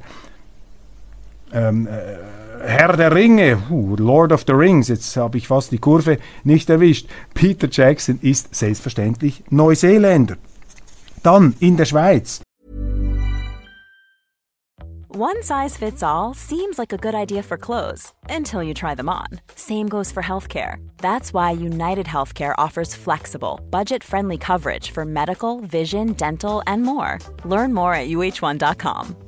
ähm, 1.53 1.87
äh, 1.87 2.17
Herr 2.61 2.97
der 2.97 3.15
Ringe, 3.15 3.59
uh, 3.71 3.97
Lord 3.97 4.33
of 4.33 4.45
the 4.47 4.53
Rings, 4.53 4.89
jetzt 4.89 5.17
habe 5.17 5.39
ich 5.39 5.49
fast 5.49 5.71
die 5.71 5.79
Kurve 5.79 6.19
nicht 6.45 6.69
erwischt. 6.69 7.09
Peter 7.35 7.69
Jackson 7.71 8.19
ist 8.21 8.55
selbstverständlich 8.55 9.45
Neuseeländer. 9.51 10.37
Dann 11.23 11.55
in 11.61 11.77
der 11.77 11.85
Schweiz. 11.85 12.41
One 15.11 15.43
size 15.43 15.77
fits 15.77 16.03
all 16.03 16.35
seems 16.35 16.79
like 16.79 16.93
a 16.93 16.97
good 16.97 17.15
idea 17.15 17.43
for 17.43 17.57
clothes 17.57 18.13
until 18.29 18.63
you 18.63 18.73
try 18.73 18.95
them 18.95 19.09
on. 19.09 19.41
Same 19.55 19.89
goes 19.89 20.13
for 20.13 20.23
healthcare. 20.23 20.77
That's 20.99 21.33
why 21.35 21.51
United 21.51 22.07
Healthcare 22.07 22.55
offers 22.59 22.95
flexible, 22.95 23.59
budget 23.71 24.05
friendly 24.05 24.39
coverage 24.39 24.93
for 24.93 25.05
medical, 25.05 25.61
vision, 25.61 26.13
dental, 26.13 26.63
and 26.67 26.83
more. 26.85 27.19
Learn 27.45 27.75
more 27.75 27.95
at 27.95 28.09
uh1.com. 28.09 29.28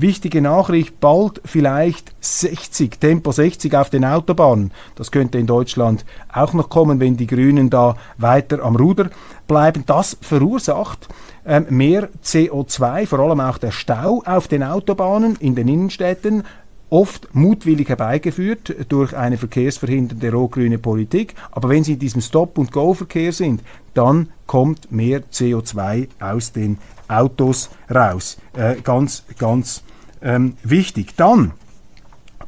Wichtige 0.00 0.40
Nachricht, 0.40 1.00
bald 1.00 1.40
vielleicht 1.44 2.12
60, 2.20 3.00
Tempo 3.00 3.32
60 3.32 3.74
auf 3.74 3.90
den 3.90 4.04
Autobahnen. 4.04 4.70
Das 4.94 5.10
könnte 5.10 5.38
in 5.38 5.48
Deutschland 5.48 6.04
auch 6.32 6.52
noch 6.52 6.68
kommen, 6.68 7.00
wenn 7.00 7.16
die 7.16 7.26
Grünen 7.26 7.68
da 7.68 7.96
weiter 8.16 8.62
am 8.62 8.76
Ruder 8.76 9.10
bleiben. 9.48 9.82
Das 9.86 10.16
verursacht 10.20 11.08
ähm, 11.44 11.66
mehr 11.70 12.10
CO2, 12.24 13.06
vor 13.06 13.18
allem 13.18 13.40
auch 13.40 13.58
der 13.58 13.72
Stau 13.72 14.22
auf 14.24 14.46
den 14.46 14.62
Autobahnen 14.62 15.34
in 15.40 15.56
den 15.56 15.66
Innenstädten 15.66 16.44
oft 16.90 17.34
mutwillig 17.34 17.88
herbeigeführt 17.88 18.76
durch 18.88 19.16
eine 19.16 19.36
verkehrsverhindernde 19.36 20.32
rot-grüne 20.32 20.78
Politik. 20.78 21.34
Aber 21.50 21.70
wenn 21.70 21.82
Sie 21.82 21.94
in 21.94 21.98
diesem 21.98 22.20
Stop-and-Go-Verkehr 22.20 23.32
sind, 23.32 23.62
dann 23.94 24.28
kommt 24.46 24.92
mehr 24.92 25.22
CO2 25.24 26.06
aus 26.20 26.52
den 26.52 26.78
Autos 27.08 27.70
raus. 27.92 28.38
Äh, 28.56 28.76
ganz, 28.82 29.24
ganz 29.38 29.82
ähm, 30.22 30.54
wichtig. 30.62 31.14
Dann 31.16 31.52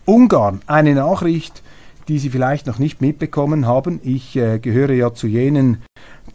Ungarn, 0.04 0.60
eine 0.66 0.94
Nachricht, 0.94 1.62
die 2.08 2.18
Sie 2.18 2.30
vielleicht 2.30 2.66
noch 2.66 2.78
nicht 2.78 3.00
mitbekommen 3.00 3.66
haben. 3.66 4.00
Ich 4.02 4.36
äh, 4.36 4.58
gehöre 4.58 4.92
ja 4.92 5.14
zu 5.14 5.26
jenen, 5.26 5.82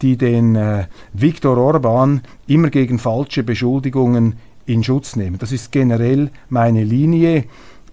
die 0.00 0.16
den 0.16 0.56
äh, 0.56 0.86
Viktor 1.12 1.58
Orban 1.58 2.22
immer 2.46 2.70
gegen 2.70 2.98
falsche 2.98 3.42
Beschuldigungen 3.42 4.36
in 4.64 4.82
Schutz 4.82 5.16
nehmen. 5.16 5.38
Das 5.38 5.52
ist 5.52 5.72
generell 5.72 6.30
meine 6.48 6.84
Linie. 6.84 7.44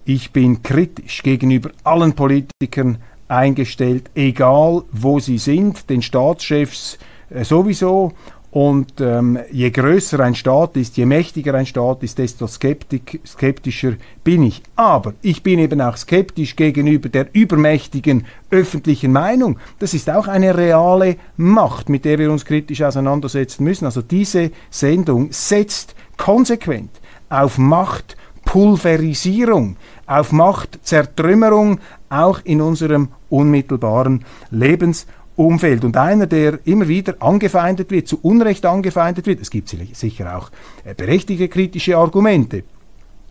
Ich 0.05 0.31
bin 0.31 0.63
kritisch 0.63 1.23
gegenüber 1.23 1.71
allen 1.83 2.13
Politikern 2.13 2.97
eingestellt, 3.27 4.09
egal 4.15 4.83
wo 4.91 5.19
sie 5.19 5.37
sind, 5.37 5.89
den 5.89 6.01
Staatschefs 6.01 6.97
äh, 7.29 7.43
sowieso 7.43 8.13
und 8.53 9.01
ähm, 9.01 9.39
je 9.51 9.69
größer 9.71 10.19
ein 10.19 10.35
Staat 10.35 10.77
ist, 10.77 10.95
je 10.95 11.07
mächtiger 11.07 11.55
ein 11.55 11.65
Staat 11.65 12.03
ist, 12.03 12.19
desto 12.19 12.45
skeptik, 12.45 13.19
skeptischer 13.25 13.93
bin 14.23 14.43
ich. 14.43 14.61
Aber 14.75 15.15
ich 15.23 15.41
bin 15.41 15.57
eben 15.57 15.81
auch 15.81 15.97
skeptisch 15.97 16.55
gegenüber 16.55 17.09
der 17.09 17.33
übermächtigen 17.33 18.27
öffentlichen 18.51 19.11
Meinung. 19.11 19.57
Das 19.79 19.95
ist 19.95 20.07
auch 20.07 20.27
eine 20.27 20.55
reale 20.55 21.15
Macht, 21.35 21.89
mit 21.89 22.05
der 22.05 22.19
wir 22.19 22.31
uns 22.31 22.45
kritisch 22.45 22.83
auseinandersetzen 22.83 23.63
müssen. 23.63 23.85
Also 23.85 24.03
diese 24.03 24.51
Sendung 24.69 25.29
setzt 25.31 25.95
konsequent 26.17 26.91
auf 27.29 27.57
Machtpulverisierung, 27.57 29.77
auf 30.05 30.31
Machtzertrümmerung, 30.31 31.79
auch 32.09 32.39
in 32.43 32.61
unserem 32.61 33.07
unmittelbaren 33.29 34.25
Lebens- 34.51 35.07
Umfeld. 35.35 35.83
Und 35.83 35.97
einer, 35.97 36.27
der 36.27 36.59
immer 36.65 36.87
wieder 36.87 37.15
angefeindet 37.19 37.91
wird, 37.91 38.07
zu 38.07 38.19
Unrecht 38.21 38.65
angefeindet 38.65 39.25
wird, 39.25 39.41
es 39.41 39.49
gibt 39.49 39.69
sicher 39.69 40.37
auch 40.37 40.51
äh, 40.85 40.93
berechtigte 40.93 41.47
kritische 41.47 41.97
Argumente, 41.97 42.63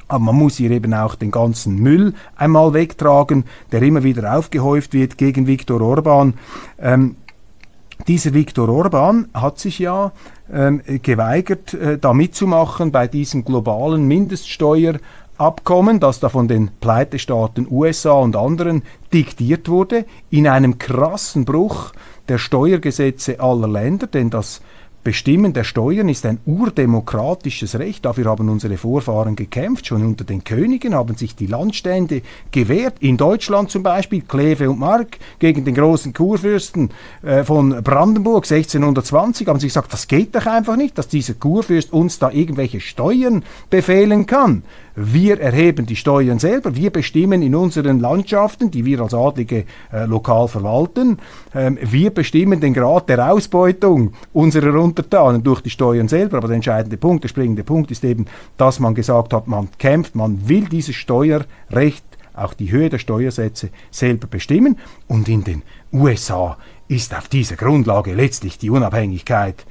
aber 0.09 0.25
man 0.25 0.37
muss 0.37 0.57
hier 0.57 0.71
eben 0.71 0.93
auch 0.93 1.15
den 1.15 1.31
ganzen 1.31 1.77
Müll 1.77 2.15
einmal 2.37 2.75
wegtragen, 2.75 3.45
der 3.71 3.83
immer 3.83 4.03
wieder 4.03 4.37
aufgehäuft 4.37 4.93
wird 4.93 5.17
gegen 5.17 5.47
Viktor 5.47 5.81
Orban. 5.81 6.35
Ähm, 6.79 7.17
dieser 8.09 8.35
Viktor 8.35 8.69
Orban 8.69 9.29
hat 9.33 9.59
sich 9.59 9.79
ja 9.79 10.13
ähm, 10.53 10.83
geweigert, 11.03 11.73
äh, 11.75 11.99
da 11.99 12.13
mitzumachen 12.13 12.91
bei 12.91 13.07
diesem 13.07 13.45
globalen 13.45 14.07
Mindeststeuer 14.07 14.97
Abkommen, 15.43 15.99
das 15.99 16.21
da 16.21 16.29
von 16.29 16.47
den 16.47 16.71
Pleitestaaten 16.81 17.67
USA 17.69 18.13
und 18.13 18.37
anderen 18.37 18.83
diktiert 19.13 19.69
wurde, 19.69 20.05
in 20.31 20.47
einem 20.47 20.79
krassen 20.79 21.45
Bruch 21.45 21.91
der 22.29 22.39
Steuergesetze 22.39 23.41
aller 23.41 23.67
Länder, 23.67 24.07
denn 24.07 24.31
das 24.31 24.61
Bestimmen 25.05 25.53
der 25.53 25.65
Steuern 25.65 26.09
ist 26.09 26.25
ein 26.27 26.39
urdemokratisches 26.47 27.77
Recht. 27.77 28.05
Dafür 28.05 28.27
haben 28.27 28.49
unsere 28.49 28.77
Vorfahren 28.77 29.35
gekämpft. 29.35 29.89
Schon 29.89 30.07
unter 30.07 30.23
den 30.23 30.45
Königen 30.45 30.95
haben 30.95 31.17
sich 31.17 31.35
die 31.35 31.49
Landstände 31.49 32.23
gewehrt. 32.53 32.95
In 33.01 33.17
Deutschland 33.17 33.73
zum 33.73 33.83
Beispiel 33.83 34.23
Kleve 34.23 34.71
und 34.71 34.79
Mark 34.79 35.19
gegen 35.41 35.65
den 35.65 35.75
großen 35.75 36.13
Kurfürsten 36.13 36.91
äh, 37.23 37.43
von 37.43 37.83
Brandenburg 37.83 38.45
1620 38.45 39.49
haben 39.49 39.59
sie 39.59 39.67
gesagt, 39.67 39.93
das 39.93 40.07
geht 40.07 40.37
doch 40.37 40.47
einfach 40.47 40.77
nicht, 40.77 40.97
dass 40.97 41.09
dieser 41.09 41.35
Kurfürst 41.35 41.93
uns 41.93 42.21
da 42.21 42.31
irgendwelche 42.31 42.79
Steuern 42.79 43.45
befehlen 43.71 44.27
kann. 44.27 44.63
Wir 44.95 45.41
erheben 45.41 45.87
die 45.87 45.97
Steuern 45.97 46.39
selber, 46.39 46.77
wir 46.77 46.91
bestimmen 46.91 47.41
in 47.41 47.55
unseren 47.55 47.99
Landschaften, 47.99 48.71
die 48.71 48.85
wir 48.85 49.01
als 49.01 49.15
Adlige 49.15 49.65
äh, 49.93 50.05
lokal 50.05 50.49
verwalten, 50.49 51.19
ähm, 51.55 51.79
wir 51.81 52.11
bestimmen 52.11 52.61
den 52.61 52.75
Grad 52.75 53.09
der 53.09 53.33
Ausbeutung 53.33 54.13
unserer 54.35 54.79
Untertanen 54.79 55.43
durch 55.43 55.63
die 55.63 55.71
Steuern 55.71 56.09
selber. 56.09 56.39
Aber 56.39 56.49
der 56.49 56.57
entscheidende 56.57 56.99
Punkt, 56.99 57.25
der 57.25 57.29
springende 57.29 57.65
Punkt 57.65 57.91
ist 57.91 58.05
eben, 58.05 58.27
dass 58.59 58.81
man 58.81 58.95
gesagt 58.95 59.33
hat, 59.33 59.49
man 59.49 59.69
kämpft, 59.79 60.15
man 60.15 60.49
will 60.49 60.67
dieses 60.69 60.97
Steuerrecht 60.97 62.05
auch 62.35 62.55
die 62.55 62.71
Höhe 62.71 62.91
der 62.91 62.99
Steuersätze 62.99 63.71
selber 63.91 64.27
bestimmen. 64.27 64.79
Und 65.09 65.29
in 65.29 65.45
den 65.45 65.63
USA 65.93 66.59
ist 66.89 67.15
auf 67.15 67.29
dieser 67.29 67.57
Grundlage 67.57 68.13
letztlich 68.15 68.59
die 68.59 68.71
Unabhängigkeit 68.71 69.65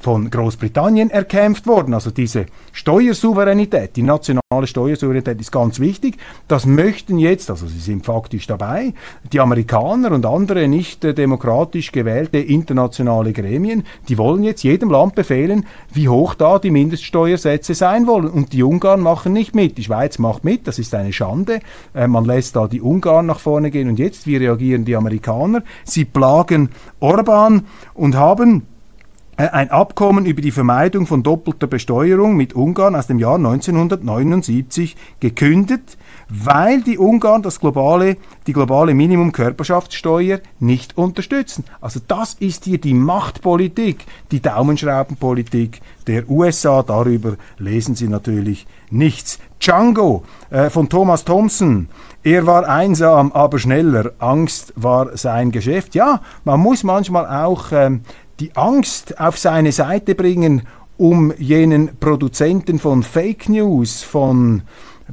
von 0.00 0.30
Großbritannien 0.30 1.10
erkämpft 1.10 1.66
worden. 1.66 1.94
Also 1.94 2.10
diese 2.10 2.46
Steuersouveränität, 2.72 3.96
die 3.96 4.02
nationale 4.02 4.66
Steuersouveränität 4.66 5.40
ist 5.40 5.52
ganz 5.52 5.80
wichtig. 5.80 6.16
Das 6.46 6.66
möchten 6.66 7.18
jetzt, 7.18 7.50
also 7.50 7.66
sie 7.66 7.78
sind 7.78 8.06
faktisch 8.06 8.46
dabei, 8.46 8.94
die 9.32 9.40
Amerikaner 9.40 10.12
und 10.12 10.24
andere 10.24 10.68
nicht 10.68 11.04
äh, 11.04 11.14
demokratisch 11.14 11.92
gewählte 11.92 12.38
internationale 12.38 13.32
Gremien, 13.32 13.84
die 14.08 14.18
wollen 14.18 14.42
jetzt 14.44 14.62
jedem 14.62 14.90
Land 14.90 15.14
befehlen, 15.14 15.66
wie 15.92 16.08
hoch 16.08 16.34
da 16.34 16.58
die 16.58 16.70
Mindeststeuersätze 16.70 17.74
sein 17.74 18.06
wollen. 18.06 18.28
Und 18.28 18.52
die 18.52 18.62
Ungarn 18.62 19.00
machen 19.00 19.32
nicht 19.32 19.54
mit. 19.54 19.78
Die 19.78 19.84
Schweiz 19.84 20.18
macht 20.18 20.44
mit, 20.44 20.66
das 20.66 20.78
ist 20.78 20.94
eine 20.94 21.12
Schande. 21.12 21.60
Äh, 21.94 22.06
man 22.06 22.24
lässt 22.24 22.56
da 22.56 22.68
die 22.68 22.80
Ungarn 22.80 23.26
nach 23.26 23.40
vorne 23.40 23.70
gehen 23.70 23.88
und 23.88 23.98
jetzt, 23.98 24.26
wie 24.26 24.36
reagieren 24.36 24.84
die 24.84 24.96
Amerikaner? 24.96 25.62
Sie 25.84 26.04
plagen 26.04 26.70
Orban 27.00 27.64
und 27.94 28.16
haben 28.16 28.66
ein 29.38 29.70
Abkommen 29.70 30.26
über 30.26 30.42
die 30.42 30.50
Vermeidung 30.50 31.06
von 31.06 31.22
doppelter 31.22 31.68
Besteuerung 31.68 32.36
mit 32.36 32.54
Ungarn 32.54 32.96
aus 32.96 33.06
dem 33.06 33.20
Jahr 33.20 33.36
1979 33.36 34.96
gekündigt, 35.20 35.96
weil 36.28 36.82
die 36.82 36.98
Ungarn 36.98 37.42
das 37.42 37.60
globale, 37.60 38.16
die 38.48 38.52
globale 38.52 38.94
Minimumkörperschaftssteuer 38.94 40.40
nicht 40.58 40.98
unterstützen. 40.98 41.64
Also 41.80 42.00
das 42.08 42.34
ist 42.34 42.64
hier 42.64 42.78
die 42.78 42.94
Machtpolitik, 42.94 44.06
die 44.32 44.42
Daumenschraubenpolitik 44.42 45.82
der 46.08 46.28
USA. 46.28 46.82
Darüber 46.82 47.36
lesen 47.58 47.94
Sie 47.94 48.08
natürlich 48.08 48.66
nichts. 48.90 49.38
Django 49.60 50.24
äh, 50.50 50.68
von 50.68 50.88
Thomas 50.88 51.24
Thompson. 51.24 51.88
Er 52.24 52.46
war 52.46 52.68
einsam, 52.68 53.30
aber 53.32 53.60
schneller. 53.60 54.12
Angst 54.18 54.72
war 54.74 55.16
sein 55.16 55.52
Geschäft. 55.52 55.94
Ja, 55.94 56.22
man 56.44 56.60
muss 56.60 56.82
manchmal 56.82 57.26
auch 57.44 57.70
ähm, 57.72 58.02
die 58.40 58.54
Angst 58.56 59.18
auf 59.20 59.38
seine 59.38 59.72
Seite 59.72 60.14
bringen, 60.14 60.62
um 60.96 61.32
jenen 61.38 61.96
Produzenten 61.98 62.78
von 62.78 63.02
Fake 63.02 63.48
News, 63.48 64.02
von 64.02 64.62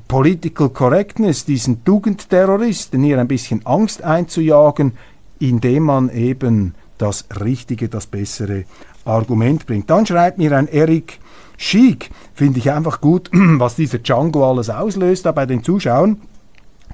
Political 0.08 0.70
Correctness, 0.70 1.46
diesen 1.46 1.84
Tugendterroristen 1.84 3.04
hier 3.04 3.20
ein 3.20 3.28
bisschen 3.28 3.66
Angst 3.66 4.04
einzujagen, 4.04 4.94
indem 5.40 5.84
man 5.84 6.10
eben 6.10 6.76
das 6.98 7.26
richtige, 7.42 7.90
das 7.90 8.08
bessere 8.08 8.66
Argument 9.06 9.66
bringt. 9.66 9.90
Dann 9.90 10.06
schreibt 10.06 10.38
mir 10.38 10.52
ein 10.58 10.68
Eric 10.68 11.20
Schick, 11.58 12.10
finde 12.34 12.60
ich 12.60 12.72
einfach 12.72 13.00
gut, 13.00 13.30
was 13.34 13.76
dieser 13.76 14.00
Django 14.00 14.50
alles 14.50 14.70
auslöst 14.70 15.26
da 15.26 15.32
bei 15.32 15.46
den 15.46 15.64
Zuschauern. 15.64 16.22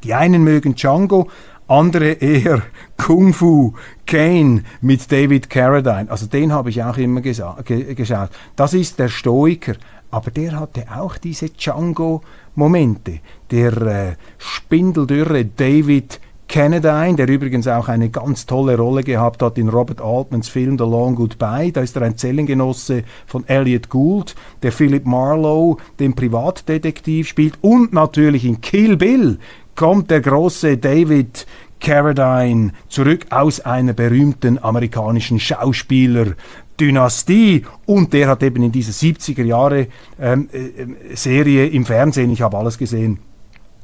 Die 0.04 0.14
einen 0.14 0.44
mögen 0.44 0.76
Django, 0.76 1.30
andere 1.72 2.12
eher 2.12 2.64
Kung 2.98 3.34
Fu 3.34 3.74
Kane 4.06 4.64
mit 4.82 5.10
David 5.10 5.50
Carradine. 5.50 6.12
Also 6.12 6.26
den 6.28 6.52
habe 6.52 6.70
ich 6.70 6.84
auch 6.84 6.98
immer 6.98 7.22
ge 7.22 7.94
geschaut. 7.96 8.30
Das 8.58 8.74
ist 8.74 9.00
der 9.00 9.08
Stoiker. 9.08 9.76
Aber 10.12 10.30
der 10.32 10.60
hatte 10.60 10.86
auch 10.94 11.18
diese 11.18 11.50
Django-Momente. 11.50 13.22
Der 13.50 13.82
äh, 13.82 14.16
spindeldürre 14.38 15.46
David 15.46 16.20
Carradine, 16.50 17.16
der 17.16 17.30
übrigens 17.30 17.66
auch 17.70 17.88
eine 17.88 18.10
ganz 18.10 18.46
tolle 18.46 18.76
Rolle 18.76 19.06
gehabt 19.06 19.42
hat 19.42 19.58
in 19.58 19.70
Robert 19.70 20.02
Altmans 20.02 20.50
Film 20.50 20.78
The 20.78 20.84
Long 20.84 21.16
Goodbye. 21.16 21.72
Da 21.72 21.80
ist 21.80 21.96
er 21.96 22.02
ein 22.02 22.18
Zellengenosse 22.18 23.06
von 23.26 23.48
Elliot 23.48 23.88
Gould, 23.88 24.36
der 24.62 24.74
Philip 24.74 25.06
Marlowe, 25.06 25.78
den 26.02 26.14
Privatdetektiv 26.14 27.30
spielt 27.30 27.54
und 27.62 27.94
natürlich 27.94 28.44
in 28.44 28.60
Kill 28.60 28.98
Bill 28.98 29.40
kommt 29.82 30.10
der 30.12 30.22
große 30.22 30.78
David 30.78 31.48
Carradine 31.80 32.74
zurück 32.88 33.26
aus 33.32 33.62
einer 33.62 33.94
berühmten 33.94 34.64
amerikanischen 34.64 35.40
Schauspieler-Dynastie. 35.40 37.66
Und 37.88 38.14
der 38.14 38.28
hat 38.28 38.44
eben 38.44 38.62
in 38.62 38.72
dieser 38.72 38.92
70er 38.92 39.44
Jahre 39.44 39.88
ähm, 40.20 40.50
äh, 40.52 41.16
Serie 41.16 41.66
im 41.66 41.88
Fernsehen, 41.88 42.30
ich 42.30 42.44
habe 42.44 42.60
alles 42.60 42.78
gesehen, 42.78 43.18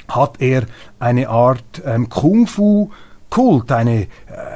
hat 0.07 0.39
er 0.39 0.67
eine 0.99 1.29
Art 1.29 1.81
ähm, 1.83 2.09
Kung-Fu 2.09 2.91
Kult, 3.29 3.71
eine, 3.71 4.03
äh, 4.03 4.07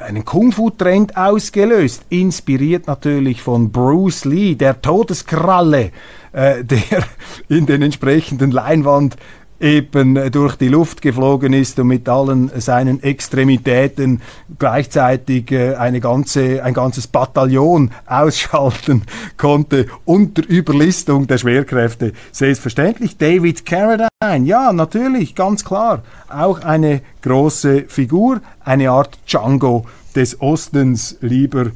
einen 0.07 0.25
Kung-Fu-Trend 0.25 1.17
ausgelöst, 1.17 2.05
inspiriert 2.09 2.87
natürlich 2.87 3.41
von 3.41 3.71
Bruce 3.71 4.25
Lee, 4.25 4.55
der 4.55 4.81
Todeskralle, 4.81 5.91
äh, 6.31 6.63
der 6.63 7.03
in 7.49 7.65
den 7.65 7.81
entsprechenden 7.81 8.51
Leinwand 8.51 9.17
eben 9.61 10.31
durch 10.31 10.55
die 10.55 10.67
Luft 10.67 11.01
geflogen 11.01 11.53
ist 11.53 11.79
und 11.79 11.87
mit 11.87 12.09
allen 12.09 12.51
seinen 12.59 13.01
Extremitäten 13.03 14.21
gleichzeitig 14.57 15.51
äh, 15.51 15.75
eine 15.75 15.99
ganze, 15.99 16.63
ein 16.63 16.73
ganzes 16.73 17.07
Bataillon 17.07 17.91
ausschalten 18.07 19.03
konnte 19.37 19.85
unter 20.05 20.45
Überlistung 20.47 21.27
der 21.27 21.37
Schwerkräfte. 21.37 22.13
Selbstverständlich 22.31 23.17
David 23.17 23.65
Carradine, 23.65 24.45
ja, 24.45 24.73
natürlich, 24.73 25.35
ganz 25.35 25.63
klar. 25.63 26.03
Auch 26.27 26.61
eine 26.61 27.01
große 27.21 27.85
Figur, 27.87 28.41
eine 28.63 28.89
Art 28.89 29.19
Django 29.27 29.85
des 30.15 30.41
Ostens, 30.41 31.17
lieber 31.21 31.67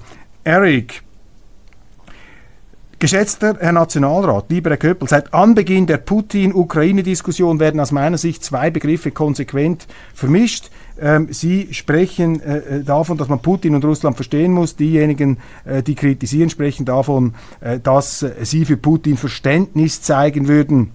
Eric. 0.43 1.05
Geschätzter 2.98 3.58
Herr 3.60 3.74
Nationalrat, 3.74 4.46
lieber 4.48 4.70
Herr 4.70 4.78
Köppel, 4.78 5.10
seit 5.10 5.34
Anbeginn 5.34 5.86
der 5.86 5.98
Putin-Ukraine-Diskussion 5.98 7.60
werden 7.60 7.82
aus 7.82 7.92
meiner 7.92 8.18
Sicht 8.18 8.42
zwei 8.42 8.70
Begriffe 8.70 9.12
konsequent 9.12 9.86
vermischt. 10.14 10.70
Ähm, 11.02 11.28
Sie 11.30 11.74
sprechen 11.74 12.40
äh, 12.40 12.58
äh, 12.58 12.84
davon, 12.84 13.18
dass 13.18 13.28
man 13.28 13.42
Putin 13.42 13.76
und 13.76 13.84
Russland 13.84 14.16
verstehen 14.16 14.54
muss. 14.54 14.78
Diejenigen, 14.78 15.40
äh, 15.66 15.84
die 15.84 15.96
kritisieren, 15.96 16.50
sprechen 16.50 16.86
davon, 16.86 17.36
dass 17.84 18.26
Sie 18.42 18.64
für 18.64 18.78
Putin 18.78 19.18
Verständnis 19.18 20.02
zeigen 20.02 20.48
würden. 20.48 20.92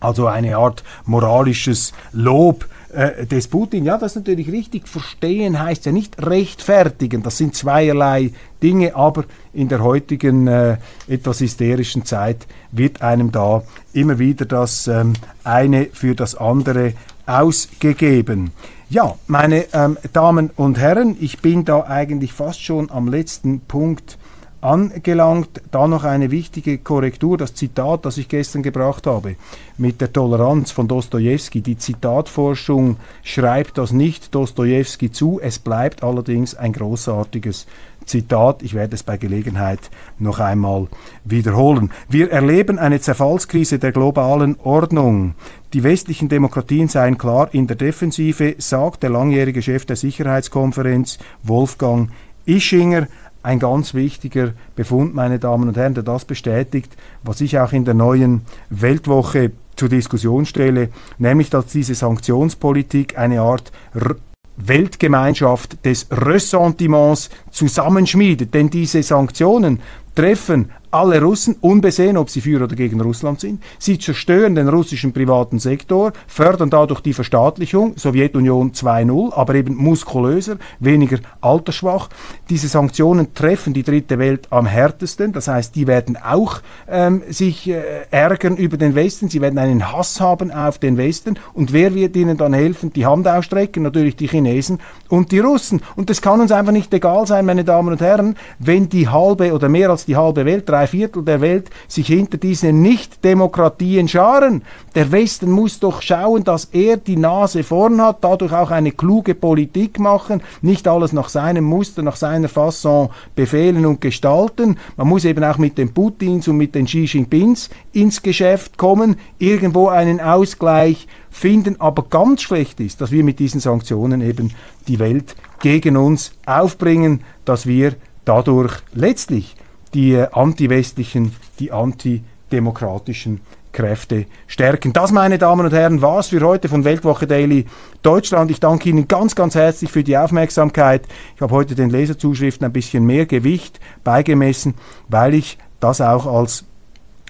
Also 0.00 0.26
eine 0.26 0.56
Art 0.56 0.82
moralisches 1.04 1.92
Lob 2.12 2.66
äh, 2.92 3.26
des 3.26 3.48
Putin. 3.48 3.84
Ja, 3.84 3.96
das 3.96 4.12
ist 4.12 4.16
natürlich 4.16 4.52
richtig. 4.52 4.86
Verstehen 4.86 5.58
heißt 5.58 5.86
ja 5.86 5.92
nicht 5.92 6.22
rechtfertigen. 6.22 7.22
Das 7.22 7.38
sind 7.38 7.54
zweierlei 7.54 8.32
Dinge, 8.62 8.94
aber 8.94 9.24
in 9.52 9.68
der 9.68 9.82
heutigen 9.82 10.46
äh, 10.46 10.76
etwas 11.08 11.40
hysterischen 11.40 12.04
Zeit 12.04 12.46
wird 12.70 13.02
einem 13.02 13.32
da 13.32 13.62
immer 13.92 14.18
wieder 14.18 14.44
das 14.44 14.88
ähm, 14.88 15.14
eine 15.42 15.86
für 15.92 16.14
das 16.14 16.34
andere 16.34 16.92
ausgegeben. 17.26 18.50
Ja, 18.90 19.14
meine 19.26 19.64
ähm, 19.72 19.96
Damen 20.12 20.50
und 20.54 20.78
Herren, 20.78 21.16
ich 21.18 21.40
bin 21.40 21.64
da 21.64 21.84
eigentlich 21.84 22.34
fast 22.34 22.62
schon 22.62 22.90
am 22.90 23.08
letzten 23.08 23.60
Punkt 23.60 24.18
angelangt. 24.62 25.60
Da 25.70 25.86
noch 25.86 26.04
eine 26.04 26.30
wichtige 26.30 26.78
Korrektur, 26.78 27.36
das 27.36 27.54
Zitat, 27.54 28.06
das 28.06 28.16
ich 28.16 28.28
gestern 28.28 28.62
gebracht 28.62 29.06
habe, 29.06 29.36
mit 29.76 30.00
der 30.00 30.12
Toleranz 30.12 30.70
von 30.70 30.88
Dostoevsky. 30.88 31.60
Die 31.60 31.76
Zitatforschung 31.76 32.96
schreibt 33.22 33.76
das 33.78 33.92
nicht 33.92 34.34
Dostoevsky 34.34 35.12
zu, 35.12 35.40
es 35.42 35.58
bleibt 35.58 36.02
allerdings 36.02 36.54
ein 36.54 36.72
großartiges 36.72 37.66
Zitat, 38.06 38.62
ich 38.62 38.74
werde 38.74 38.94
es 38.94 39.02
bei 39.02 39.16
Gelegenheit 39.16 39.90
noch 40.18 40.40
einmal 40.40 40.88
wiederholen. 41.24 41.90
Wir 42.08 42.30
erleben 42.30 42.78
eine 42.78 43.00
Zerfallskrise 43.00 43.78
der 43.78 43.92
globalen 43.92 44.56
Ordnung. 44.62 45.34
Die 45.72 45.84
westlichen 45.84 46.28
Demokratien 46.28 46.88
seien 46.88 47.16
klar 47.16 47.48
in 47.52 47.66
der 47.66 47.76
Defensive, 47.76 48.56
sagt 48.58 49.02
der 49.02 49.10
langjährige 49.10 49.62
Chef 49.62 49.86
der 49.86 49.96
Sicherheitskonferenz 49.96 51.18
Wolfgang 51.42 52.10
Ischinger 52.44 53.06
ein 53.42 53.58
ganz 53.58 53.94
wichtiger 53.94 54.52
Befund, 54.76 55.14
meine 55.14 55.38
Damen 55.38 55.68
und 55.68 55.76
Herren, 55.76 55.94
der 55.94 56.02
das 56.02 56.24
bestätigt, 56.24 56.96
was 57.22 57.40
ich 57.40 57.58
auch 57.58 57.72
in 57.72 57.84
der 57.84 57.94
neuen 57.94 58.42
Weltwoche 58.70 59.52
zur 59.76 59.88
Diskussion 59.88 60.46
stelle, 60.46 60.90
nämlich 61.18 61.50
dass 61.50 61.66
diese 61.66 61.94
Sanktionspolitik 61.94 63.18
eine 63.18 63.40
Art 63.40 63.72
R 63.94 64.16
Weltgemeinschaft 64.56 65.84
des 65.84 66.06
Ressentiments 66.10 67.30
zusammenschmiedet. 67.50 68.52
Denn 68.52 68.68
diese 68.68 69.02
Sanktionen 69.02 69.80
treffen 70.14 70.70
alle 70.92 71.20
Russen, 71.20 71.56
unbesehen, 71.60 72.16
ob 72.16 72.30
sie 72.30 72.40
für 72.40 72.62
oder 72.62 72.76
gegen 72.76 73.00
Russland 73.00 73.40
sind. 73.40 73.62
Sie 73.78 73.98
zerstören 73.98 74.54
den 74.54 74.68
russischen 74.68 75.12
privaten 75.12 75.58
Sektor, 75.58 76.12
fördern 76.26 76.70
dadurch 76.70 77.00
die 77.00 77.14
Verstaatlichung, 77.14 77.96
Sowjetunion 77.96 78.72
2.0, 78.72 79.32
aber 79.32 79.54
eben 79.54 79.74
muskulöser, 79.74 80.56
weniger 80.80 81.18
altersschwach. 81.40 82.10
Diese 82.50 82.68
Sanktionen 82.68 83.34
treffen 83.34 83.72
die 83.72 83.82
dritte 83.82 84.18
Welt 84.18 84.48
am 84.50 84.66
härtesten, 84.66 85.32
das 85.32 85.48
heißt, 85.48 85.74
die 85.74 85.86
werden 85.86 86.16
auch 86.16 86.60
ähm, 86.88 87.22
sich 87.28 87.68
äh, 87.68 87.82
ärgern 88.10 88.56
über 88.56 88.76
den 88.76 88.94
Westen, 88.94 89.30
sie 89.30 89.40
werden 89.40 89.58
einen 89.58 89.92
Hass 89.92 90.20
haben 90.20 90.50
auf 90.50 90.78
den 90.78 90.98
Westen 90.98 91.38
und 91.54 91.72
wer 91.72 91.94
wird 91.94 92.16
ihnen 92.16 92.36
dann 92.36 92.52
helfen? 92.52 92.92
Die 92.92 93.06
Hand 93.06 93.26
ausstrecken, 93.26 93.82
natürlich 93.82 94.16
die 94.16 94.28
Chinesen 94.28 94.78
und 95.08 95.32
die 95.32 95.38
Russen. 95.38 95.80
Und 95.96 96.10
das 96.10 96.20
kann 96.20 96.40
uns 96.40 96.52
einfach 96.52 96.72
nicht 96.72 96.92
egal 96.92 97.26
sein, 97.26 97.46
meine 97.46 97.64
Damen 97.64 97.88
und 97.88 98.00
Herren, 98.00 98.36
wenn 98.58 98.90
die 98.90 99.08
halbe 99.08 99.54
oder 99.54 99.70
mehr 99.70 99.88
als 99.88 100.04
die 100.04 100.16
halbe 100.16 100.44
Welt, 100.44 100.68
drei 100.82 100.86
Viertel 100.88 101.22
der 101.22 101.40
Welt 101.40 101.70
sich 101.86 102.08
hinter 102.08 102.38
diesen 102.38 102.82
Nicht-Demokratien 102.82 104.08
scharen. 104.08 104.62
Der 104.94 105.12
Westen 105.12 105.50
muss 105.50 105.78
doch 105.78 106.02
schauen, 106.02 106.42
dass 106.42 106.64
er 106.72 106.96
die 106.96 107.16
Nase 107.16 107.62
vorn 107.62 108.00
hat, 108.02 108.18
dadurch 108.22 108.52
auch 108.52 108.70
eine 108.70 108.90
kluge 108.90 109.34
Politik 109.34 110.00
machen, 110.00 110.42
nicht 110.60 110.88
alles 110.88 111.12
nach 111.12 111.28
seinem 111.28 111.64
Muster, 111.64 112.02
nach 112.02 112.16
seiner 112.16 112.48
Fasson 112.48 113.10
befehlen 113.36 113.86
und 113.86 114.00
gestalten. 114.00 114.76
Man 114.96 115.08
muss 115.08 115.24
eben 115.24 115.44
auch 115.44 115.58
mit 115.58 115.78
den 115.78 115.94
Putins 115.94 116.48
und 116.48 116.56
mit 116.56 116.74
den 116.74 116.86
Xi 116.86 117.04
Jinpings 117.04 117.70
ins 117.92 118.22
Geschäft 118.22 118.76
kommen, 118.76 119.16
irgendwo 119.38 119.88
einen 119.88 120.20
Ausgleich 120.20 121.06
finden. 121.30 121.80
Aber 121.80 122.04
ganz 122.10 122.42
schlecht 122.42 122.80
ist, 122.80 123.00
dass 123.00 123.12
wir 123.12 123.22
mit 123.22 123.38
diesen 123.38 123.60
Sanktionen 123.60 124.20
eben 124.20 124.52
die 124.88 124.98
Welt 124.98 125.36
gegen 125.60 125.96
uns 125.96 126.32
aufbringen, 126.44 127.20
dass 127.44 127.66
wir 127.66 127.94
dadurch 128.24 128.74
letztlich 128.94 129.54
die 129.94 130.16
anti-westlichen, 130.16 131.34
die 131.58 131.72
antidemokratischen 131.72 133.40
Kräfte 133.72 134.26
stärken. 134.46 134.92
Das, 134.92 135.12
meine 135.12 135.38
Damen 135.38 135.66
und 135.66 135.72
Herren, 135.72 136.02
war's 136.02 136.28
für 136.28 136.40
heute 136.42 136.68
von 136.68 136.84
Weltwoche 136.84 137.26
Daily 137.26 137.66
Deutschland. 138.02 138.50
Ich 138.50 138.60
danke 138.60 138.88
Ihnen 138.88 139.08
ganz, 139.08 139.34
ganz 139.34 139.54
herzlich 139.54 139.90
für 139.90 140.04
die 140.04 140.16
Aufmerksamkeit. 140.16 141.06
Ich 141.34 141.40
habe 141.40 141.54
heute 141.54 141.74
den 141.74 141.90
Leserzuschriften 141.90 142.66
ein 142.66 142.72
bisschen 142.72 143.04
mehr 143.04 143.26
Gewicht 143.26 143.80
beigemessen, 144.04 144.74
weil 145.08 145.34
ich 145.34 145.58
das 145.80 146.00
auch 146.00 146.26
als 146.26 146.64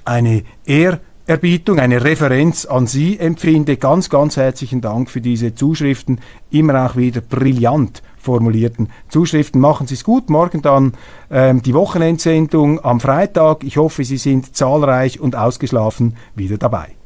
eine 0.04 0.42
Ehrerbietung, 0.66 1.78
eine 1.78 2.04
Referenz 2.04 2.66
an 2.66 2.86
Sie 2.86 3.18
empfinde. 3.18 3.76
Ganz, 3.76 4.10
ganz 4.10 4.36
herzlichen 4.36 4.80
Dank 4.80 5.10
für 5.10 5.20
diese 5.20 5.54
Zuschriften. 5.54 6.20
Immer 6.50 6.86
auch 6.86 6.96
wieder 6.96 7.20
brillant 7.20 8.02
formulierten 8.22 8.88
Zuschriften. 9.08 9.60
Machen 9.60 9.86
Sie 9.86 9.94
es 9.94 10.04
gut. 10.04 10.30
Morgen 10.30 10.62
dann 10.62 10.94
ähm, 11.30 11.60
die 11.62 11.74
Wochenendsendung 11.74 12.82
am 12.84 13.00
Freitag. 13.00 13.64
Ich 13.64 13.76
hoffe, 13.76 14.04
Sie 14.04 14.16
sind 14.16 14.56
zahlreich 14.56 15.20
und 15.20 15.36
ausgeschlafen 15.36 16.16
wieder 16.34 16.56
dabei. 16.56 16.96